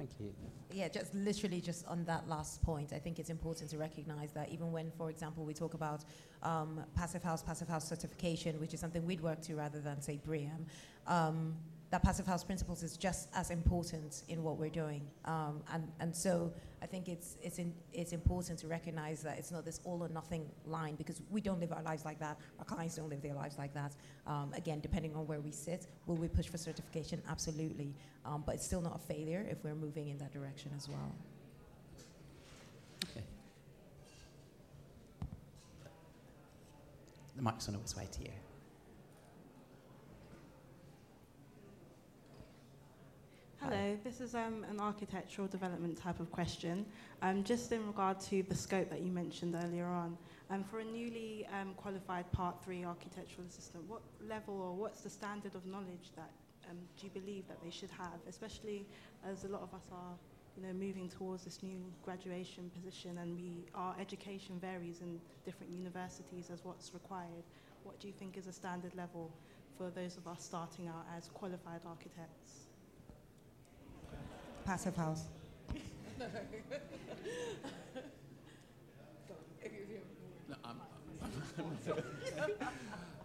[0.00, 0.32] Thank you.
[0.72, 4.48] Yeah, just literally just on that last point, I think it's important to recognize that
[4.48, 6.04] even when, for example, we talk about
[6.42, 10.18] um, passive house, passive house certification, which is something we'd work to rather than say
[10.24, 10.64] BREEAM,
[11.06, 11.54] um,
[11.90, 15.02] that passive house principles is just as important in what we're doing.
[15.24, 19.50] Um, and, and so I think it's, it's, in, it's important to recognize that it's
[19.50, 22.38] not this all or nothing line because we don't live our lives like that.
[22.60, 23.96] Our clients don't live their lives like that.
[24.24, 27.20] Um, again, depending on where we sit, will we push for certification?
[27.28, 27.92] Absolutely.
[28.24, 31.12] Um, but it's still not a failure if we're moving in that direction as well.
[33.10, 33.24] Okay.
[37.34, 38.30] The mic's on its way to you.
[43.62, 46.86] Hello, this is um, an architectural development type of question.
[47.22, 50.16] Um, just in regard to the scope that you mentioned earlier on,
[50.50, 55.10] um, for a newly um, qualified Part 3 architectural assistant, what level or what's the
[55.10, 56.30] standard of knowledge that
[56.70, 58.86] um, do you believe that they should have, especially
[59.28, 60.14] as a lot of us are
[60.56, 65.72] you know, moving towards this new graduation position and we, our education varies in different
[65.72, 67.44] universities as what's required.
[67.84, 69.30] What do you think is a standard level
[69.76, 72.69] for those of us starting out as qualified architects?
[74.64, 75.24] Passive house.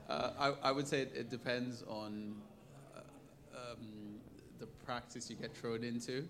[0.08, 2.36] Uh, I, I would say it, it depends on
[2.96, 3.00] uh,
[3.58, 4.20] um,
[4.60, 6.28] the practice you get thrown into.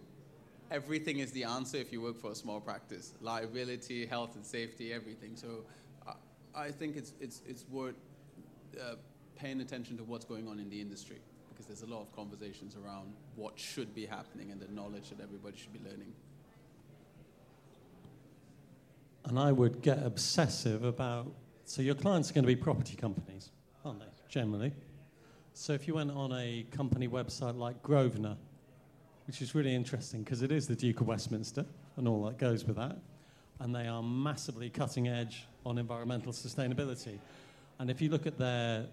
[0.71, 3.13] Everything is the answer if you work for a small practice.
[3.19, 5.35] Liability, health and safety, everything.
[5.35, 5.65] So
[6.07, 6.13] I,
[6.55, 7.95] I think it's, it's, it's worth
[8.81, 8.95] uh,
[9.35, 11.17] paying attention to what's going on in the industry
[11.55, 15.21] because there's a lot of conversations around what should be happening and the knowledge that
[15.21, 16.13] everybody should be learning.
[19.25, 21.31] And I would get obsessive about.
[21.63, 23.51] So your clients are going to be property companies,
[23.83, 24.05] aren't they?
[24.29, 24.73] Generally.
[25.53, 28.35] So if you went on a company website like Grosvenor,
[29.25, 32.65] which is really interesting because it is the Duke of Westminster and all that goes
[32.65, 32.97] with that,
[33.59, 37.17] and they are massively cutting edge on environmental sustainability.
[37.79, 38.87] And if you look at their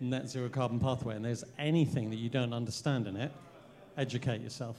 [0.00, 3.32] net zero carbon pathway and there's anything that you don't understand in it,
[3.96, 4.76] educate yourself.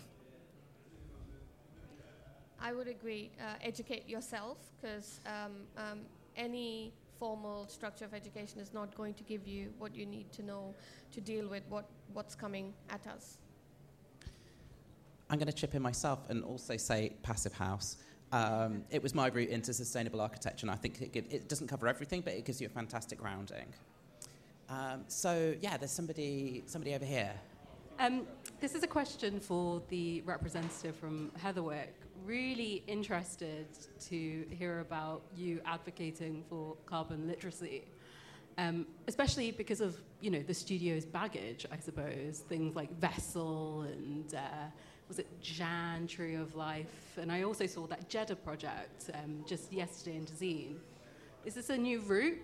[2.62, 3.30] I would agree.
[3.40, 6.00] Uh, educate yourself because um, um,
[6.36, 10.44] any formal structure of education is not going to give you what you need to
[10.44, 10.74] know
[11.12, 13.38] to deal with what, what's coming at us.
[15.30, 17.98] I'm going to chip in myself and also say Passive House.
[18.32, 21.68] Um, it was my route into sustainable architecture, and I think it, give, it, doesn't
[21.68, 23.74] cover everything, but it gives you a fantastic grounding.
[24.70, 27.34] Um, so, yeah, there's somebody, somebody over here.
[27.98, 28.28] Um,
[28.60, 31.90] this is a question for the representative from Heatherwick.
[32.26, 33.68] Really interested
[34.10, 37.86] to hear about you advocating for carbon literacy,
[38.58, 42.40] um, especially because of you know the studio's baggage, I suppose.
[42.40, 44.68] Things like Vessel and uh,
[45.08, 49.72] was it Jan Tree of Life, and I also saw that Jeddah project um, just
[49.72, 50.76] yesterday in Dezeen.
[51.46, 52.42] Is this a new route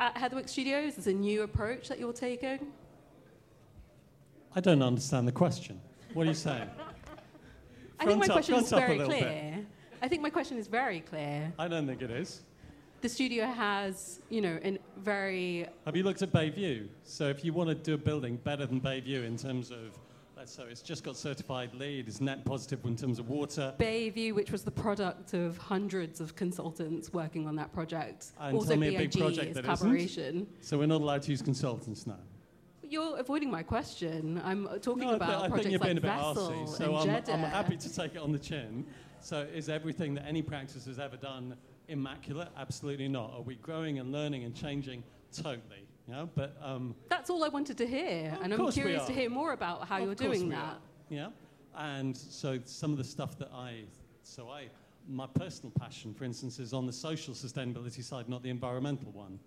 [0.00, 0.98] at Heatherwick Studios?
[0.98, 2.72] Is a new approach that you're taking?
[4.54, 5.80] I don't understand the question.
[6.12, 6.68] What are you saying?
[8.00, 9.20] I think my up, question is front up a very little bit.
[9.20, 9.66] clear.
[10.02, 11.52] I think my question is very clear.
[11.58, 12.42] I don't think it is.
[13.00, 16.88] The studio has, you know, a very Have you looked at Bayview?
[17.04, 19.98] So if you want to do a building better than Bayview in terms of,
[20.44, 23.74] let's it's just got certified LEED, it's net positive in terms of water.
[23.78, 28.26] Bayview, which was the product of hundreds of consultants working on that project.
[28.38, 30.36] And also tell me a BIG project is that collaboration.
[30.36, 30.64] isn't.
[30.64, 32.18] So we're not allowed to use consultants now.
[32.82, 34.40] You're avoiding my question.
[34.44, 36.96] I'm talking No, about I think projects you're being like a bit Vessel arsey, so
[36.96, 37.44] and I'm.
[37.44, 38.84] I'm happy to take it on the chin.
[39.20, 41.56] So is everything that any practice has ever done
[41.88, 42.48] immaculate?
[42.58, 43.32] Absolutely not.
[43.34, 45.02] Are we growing and learning and changing?
[45.34, 45.83] Totally.
[46.08, 49.52] Yeah, but um, That's all I wanted to hear, and I'm curious to hear more
[49.52, 50.58] about how Of you're doing that.
[50.58, 50.78] are.
[51.08, 51.28] Yeah,
[51.76, 53.84] and so some of the stuff that I,
[54.22, 54.66] so I,
[55.08, 59.38] my personal passion, for instance, is on the social sustainability side, not the environmental one.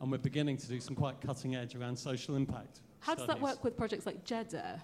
[0.00, 2.80] And we're beginning to do some quite cutting edge around social impact.
[3.00, 4.80] How does that work with projects like Jeddah?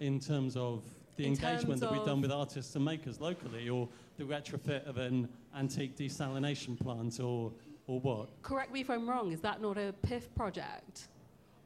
[0.00, 0.82] In terms of
[1.16, 4.98] the In engagement that we've done with artists and makers locally, or the retrofit of
[4.98, 7.52] an antique desalination plant, or,
[7.86, 8.42] or what?
[8.42, 9.32] Correct me if I'm wrong.
[9.32, 11.08] Is that not a PIF project?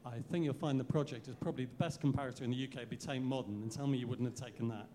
[0.05, 2.95] I think you'll find the project is probably the best comparator in the UK be
[2.95, 4.87] Tate Modern, and tell me you wouldn't have taken that.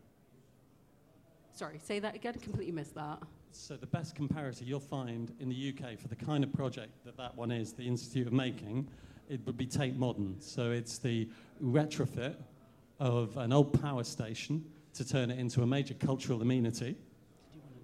[1.52, 2.34] Sorry, say that again.
[2.34, 3.18] Completely missed that.
[3.52, 7.16] So the best comparator you'll find in the UK for the kind of project that
[7.16, 8.88] that one is, the Institute of Making,
[9.28, 10.40] it would be Tate Modern.
[10.40, 11.28] So it's the
[11.62, 12.34] retrofit
[12.98, 14.64] of an old power station
[14.94, 16.96] to turn it into a major cultural amenity.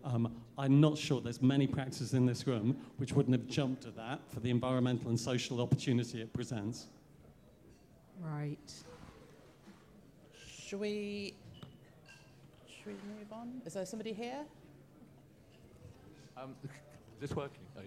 [0.02, 3.96] Um, I'm not sure there's many practices in this room which wouldn't have jumped at
[3.96, 6.88] that for the environmental and social opportunity it presents.
[8.20, 8.70] Right.
[10.46, 11.32] Should we?
[12.68, 13.62] Should we move on?
[13.64, 14.44] Is there somebody here?
[16.36, 16.70] Um, is
[17.20, 17.62] this working?
[17.74, 17.80] Uh,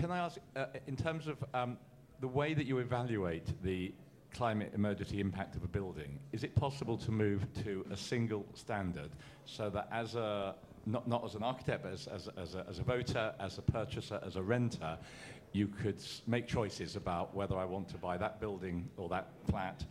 [0.00, 1.76] Can I ask, uh, in terms of um,
[2.20, 3.92] the way that you evaluate the
[4.32, 9.10] climate emergency impact of a building, is it possible to move to a single standard
[9.44, 10.54] so that as a,
[10.86, 13.62] not, not as an architect, but as, as, as, a, as a voter, as a
[13.62, 14.96] purchaser, as a renter,
[15.52, 19.84] you could make choices about whether I want to buy that building or that flat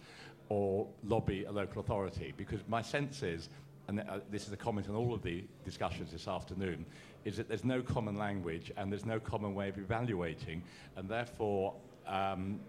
[0.49, 2.33] or lobby a local authority?
[2.37, 3.49] Because my sense is,
[3.87, 6.85] and uh, this is a comment on all of the discussions this afternoon,
[7.25, 10.63] is that there's no common language and there's no common way of evaluating,
[10.95, 11.73] and therefore,
[12.07, 12.59] um,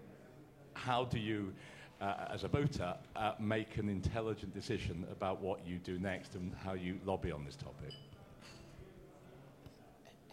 [0.73, 1.53] how do you,
[2.01, 6.53] uh, as a voter, uh, make an intelligent decision about what you do next and
[6.63, 7.93] how you lobby on this topic?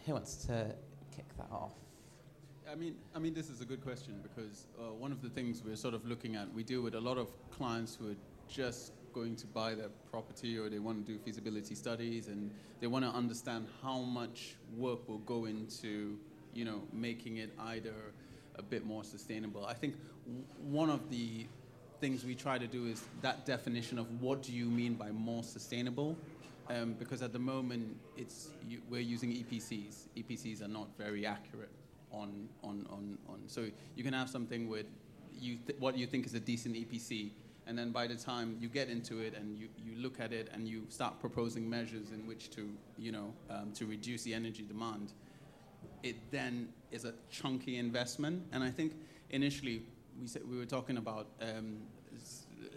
[0.05, 0.67] Who wants to
[1.15, 1.73] kick that off?
[2.71, 5.63] I mean, I mean, this is a good question because uh, one of the things
[5.63, 8.15] we're sort of looking at, we deal with a lot of clients who are
[8.47, 12.51] just going to buy their property or they want to do feasibility studies and
[12.81, 16.17] they want to understand how much work will go into,
[16.53, 17.93] you know, making it either
[18.57, 19.65] a bit more sustainable.
[19.65, 19.95] I think
[20.25, 21.47] w- one of the
[22.01, 25.43] things we try to do is that definition of what do you mean by more
[25.43, 26.17] sustainable
[26.69, 30.07] um, because at the moment it's you, we're using EPCs.
[30.17, 31.71] EPCs are not very accurate
[32.11, 33.41] on on on on.
[33.47, 34.87] So you can have something with
[35.33, 37.31] you th- what you think is a decent EPC,
[37.67, 40.49] and then by the time you get into it and you, you look at it
[40.53, 44.63] and you start proposing measures in which to you know um, to reduce the energy
[44.63, 45.13] demand,
[46.03, 48.43] it then is a chunky investment.
[48.51, 48.93] And I think
[49.29, 49.83] initially
[50.19, 51.77] we said we were talking about um,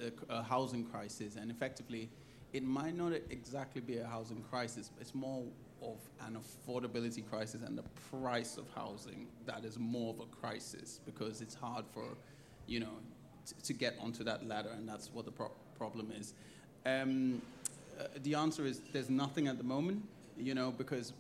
[0.03, 2.11] a, a housing crisis, and effectively,
[2.53, 4.91] it might not exactly be a housing crisis.
[5.01, 5.45] It's more
[5.83, 11.01] of an affordability crisis and the price of housing that is more of a crisis
[11.05, 12.05] because it's hard for,
[12.67, 12.93] you know,
[13.47, 16.35] t- to get onto that ladder, and that's what the pro- problem is.
[16.87, 17.43] Um,
[17.99, 20.03] uh, the answer is there's nothing at the moment,
[20.37, 21.13] you know, because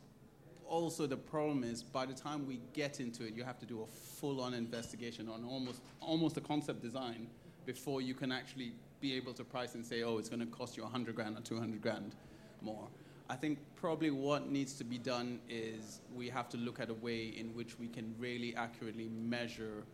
[0.66, 3.82] also the problem is by the time we get into it, you have to do
[3.82, 7.26] a full-on investigation on almost almost a concept design
[7.64, 10.76] before you can actually be able to price and say, oh, it's going to cost
[10.76, 12.14] you 100 grand or 200 grand
[12.60, 12.88] more.
[13.30, 16.94] I think probably what needs to be done is we have to look at a
[16.94, 19.84] way in which we can really accurately measure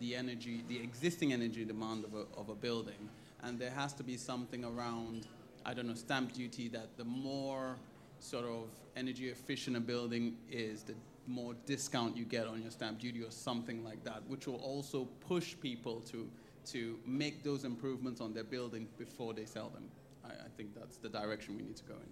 [0.00, 3.08] the energy, the existing energy demand of a, of a building.
[3.42, 5.26] And there has to be something around,
[5.64, 7.76] I don't know, stamp duty that the more
[8.18, 10.94] sort of energy efficient a building is, the
[11.26, 15.08] more discount you get on your stamp duty or something like that, which will also
[15.26, 16.28] push people to,
[16.66, 19.84] to make those improvements on their building before they sell them.
[20.24, 22.08] I, I think that's the direction we need to go in.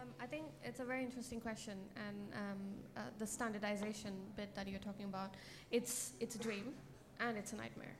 [0.00, 2.58] Um, I think it's a very interesting question, and um,
[2.96, 5.34] uh, the standardization bit that you're talking about,
[5.72, 6.72] it's it's a dream,
[7.18, 7.96] and it's a nightmare,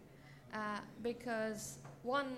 [0.54, 2.36] uh, because one,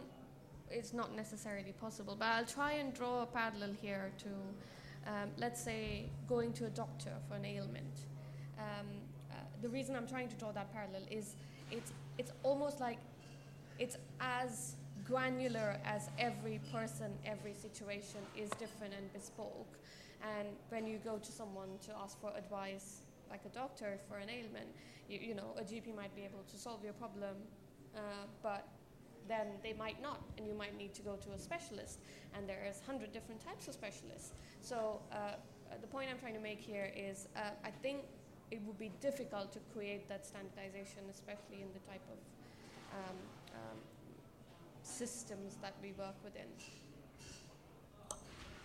[0.70, 2.16] it's not necessarily possible.
[2.18, 6.70] But I'll try and draw a parallel here to, um, let's say, going to a
[6.70, 8.06] doctor for an ailment.
[8.58, 8.86] Um,
[9.62, 11.34] the reason I'm trying to draw that parallel is
[11.70, 12.98] it's it's almost like
[13.78, 19.78] it's as granular as every person, every situation is different and bespoke.
[20.22, 23.00] And when you go to someone to ask for advice,
[23.30, 24.68] like a doctor for an ailment,
[25.08, 27.36] you, you know, a GP might be able to solve your problem,
[27.96, 28.00] uh,
[28.42, 28.68] but
[29.28, 32.00] then they might not, and you might need to go to a specialist.
[32.34, 34.32] And there's hundred different types of specialists.
[34.60, 35.36] So uh,
[35.80, 38.02] the point I'm trying to make here is, uh, I think
[38.50, 42.18] it would be difficult to create that standardization, especially in the type of
[42.98, 43.16] um,
[43.54, 43.78] um,
[44.82, 46.46] systems that we work within.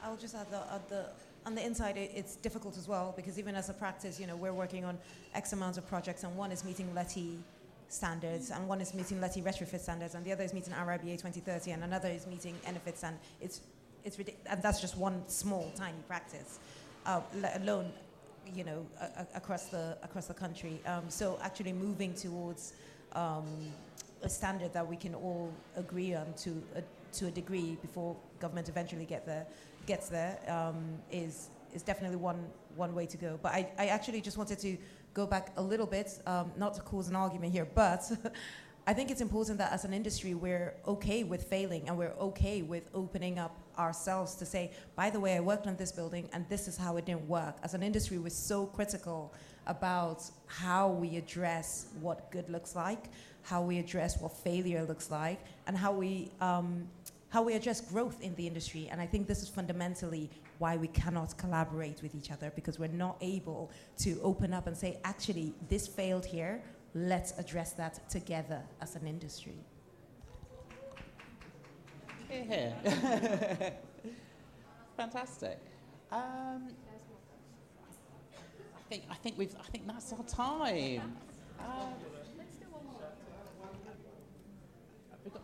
[0.04, 1.06] I'll just add the, the
[1.46, 4.36] on the inside it, it's difficult as well because even as a practice, you know,
[4.36, 4.98] we're working on
[5.34, 7.38] X amounts of projects and one is meeting LETI
[7.88, 11.72] standards and one is meeting LETI retrofit standards and the other is meeting RIBA 2030
[11.72, 13.62] and another is meeting NFITs and it's
[14.04, 16.60] it's ridic- and that's just one small tiny practice,
[17.08, 17.92] uh, let alone
[18.54, 20.82] you know a, across the across the country.
[20.86, 22.74] Um, so actually moving towards
[23.14, 23.46] um,
[24.24, 26.84] a standard that we can all agree on to a,
[27.18, 29.46] to a degree before government eventually get there
[29.86, 32.44] gets there um, is is definitely one
[32.76, 33.40] one way to go.
[33.42, 34.78] But I, I actually just wanted to
[35.14, 38.04] go back a little bit, um, not to cause an argument here, but
[38.88, 42.62] I think it's important that as an industry we're okay with failing and we're okay
[42.62, 46.48] with opening up ourselves to say, by the way, I worked on this building and
[46.50, 47.58] this is how it didn't work.
[47.64, 49.34] As an industry, we're so critical
[49.68, 53.06] about how we address what good looks like,
[53.44, 56.88] how we address what failure looks like, and how we um,
[57.30, 58.88] how we address growth in the industry.
[58.90, 62.88] And I think this is fundamentally why we cannot collaborate with each other because we're
[62.88, 66.64] not able to open up and say, actually, this failed here.
[66.94, 69.58] Let's address that together as an industry.
[72.30, 72.74] Here,
[74.98, 75.60] Fantastic.
[76.12, 76.70] Um,
[78.76, 81.18] I think I think we've I think that's our time.
[81.60, 81.64] Uh,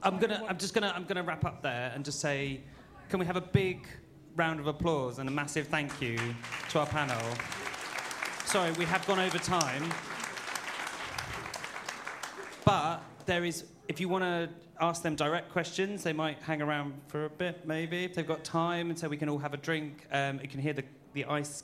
[0.03, 0.43] I'm gonna.
[0.47, 0.93] I'm just gonna.
[0.95, 2.61] I'm gonna wrap up there and just say,
[3.09, 3.87] can we have a big
[4.35, 6.17] round of applause and a massive thank you
[6.69, 7.21] to our panel.
[8.45, 9.83] Sorry, we have gone over time,
[12.65, 13.65] but there is.
[13.87, 14.49] If you want to
[14.81, 18.43] ask them direct questions, they might hang around for a bit, maybe if they've got
[18.43, 20.07] time, and so we can all have a drink.
[20.11, 21.63] Um, you can hear the the ice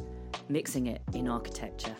[0.49, 1.95] mixing it in architecture.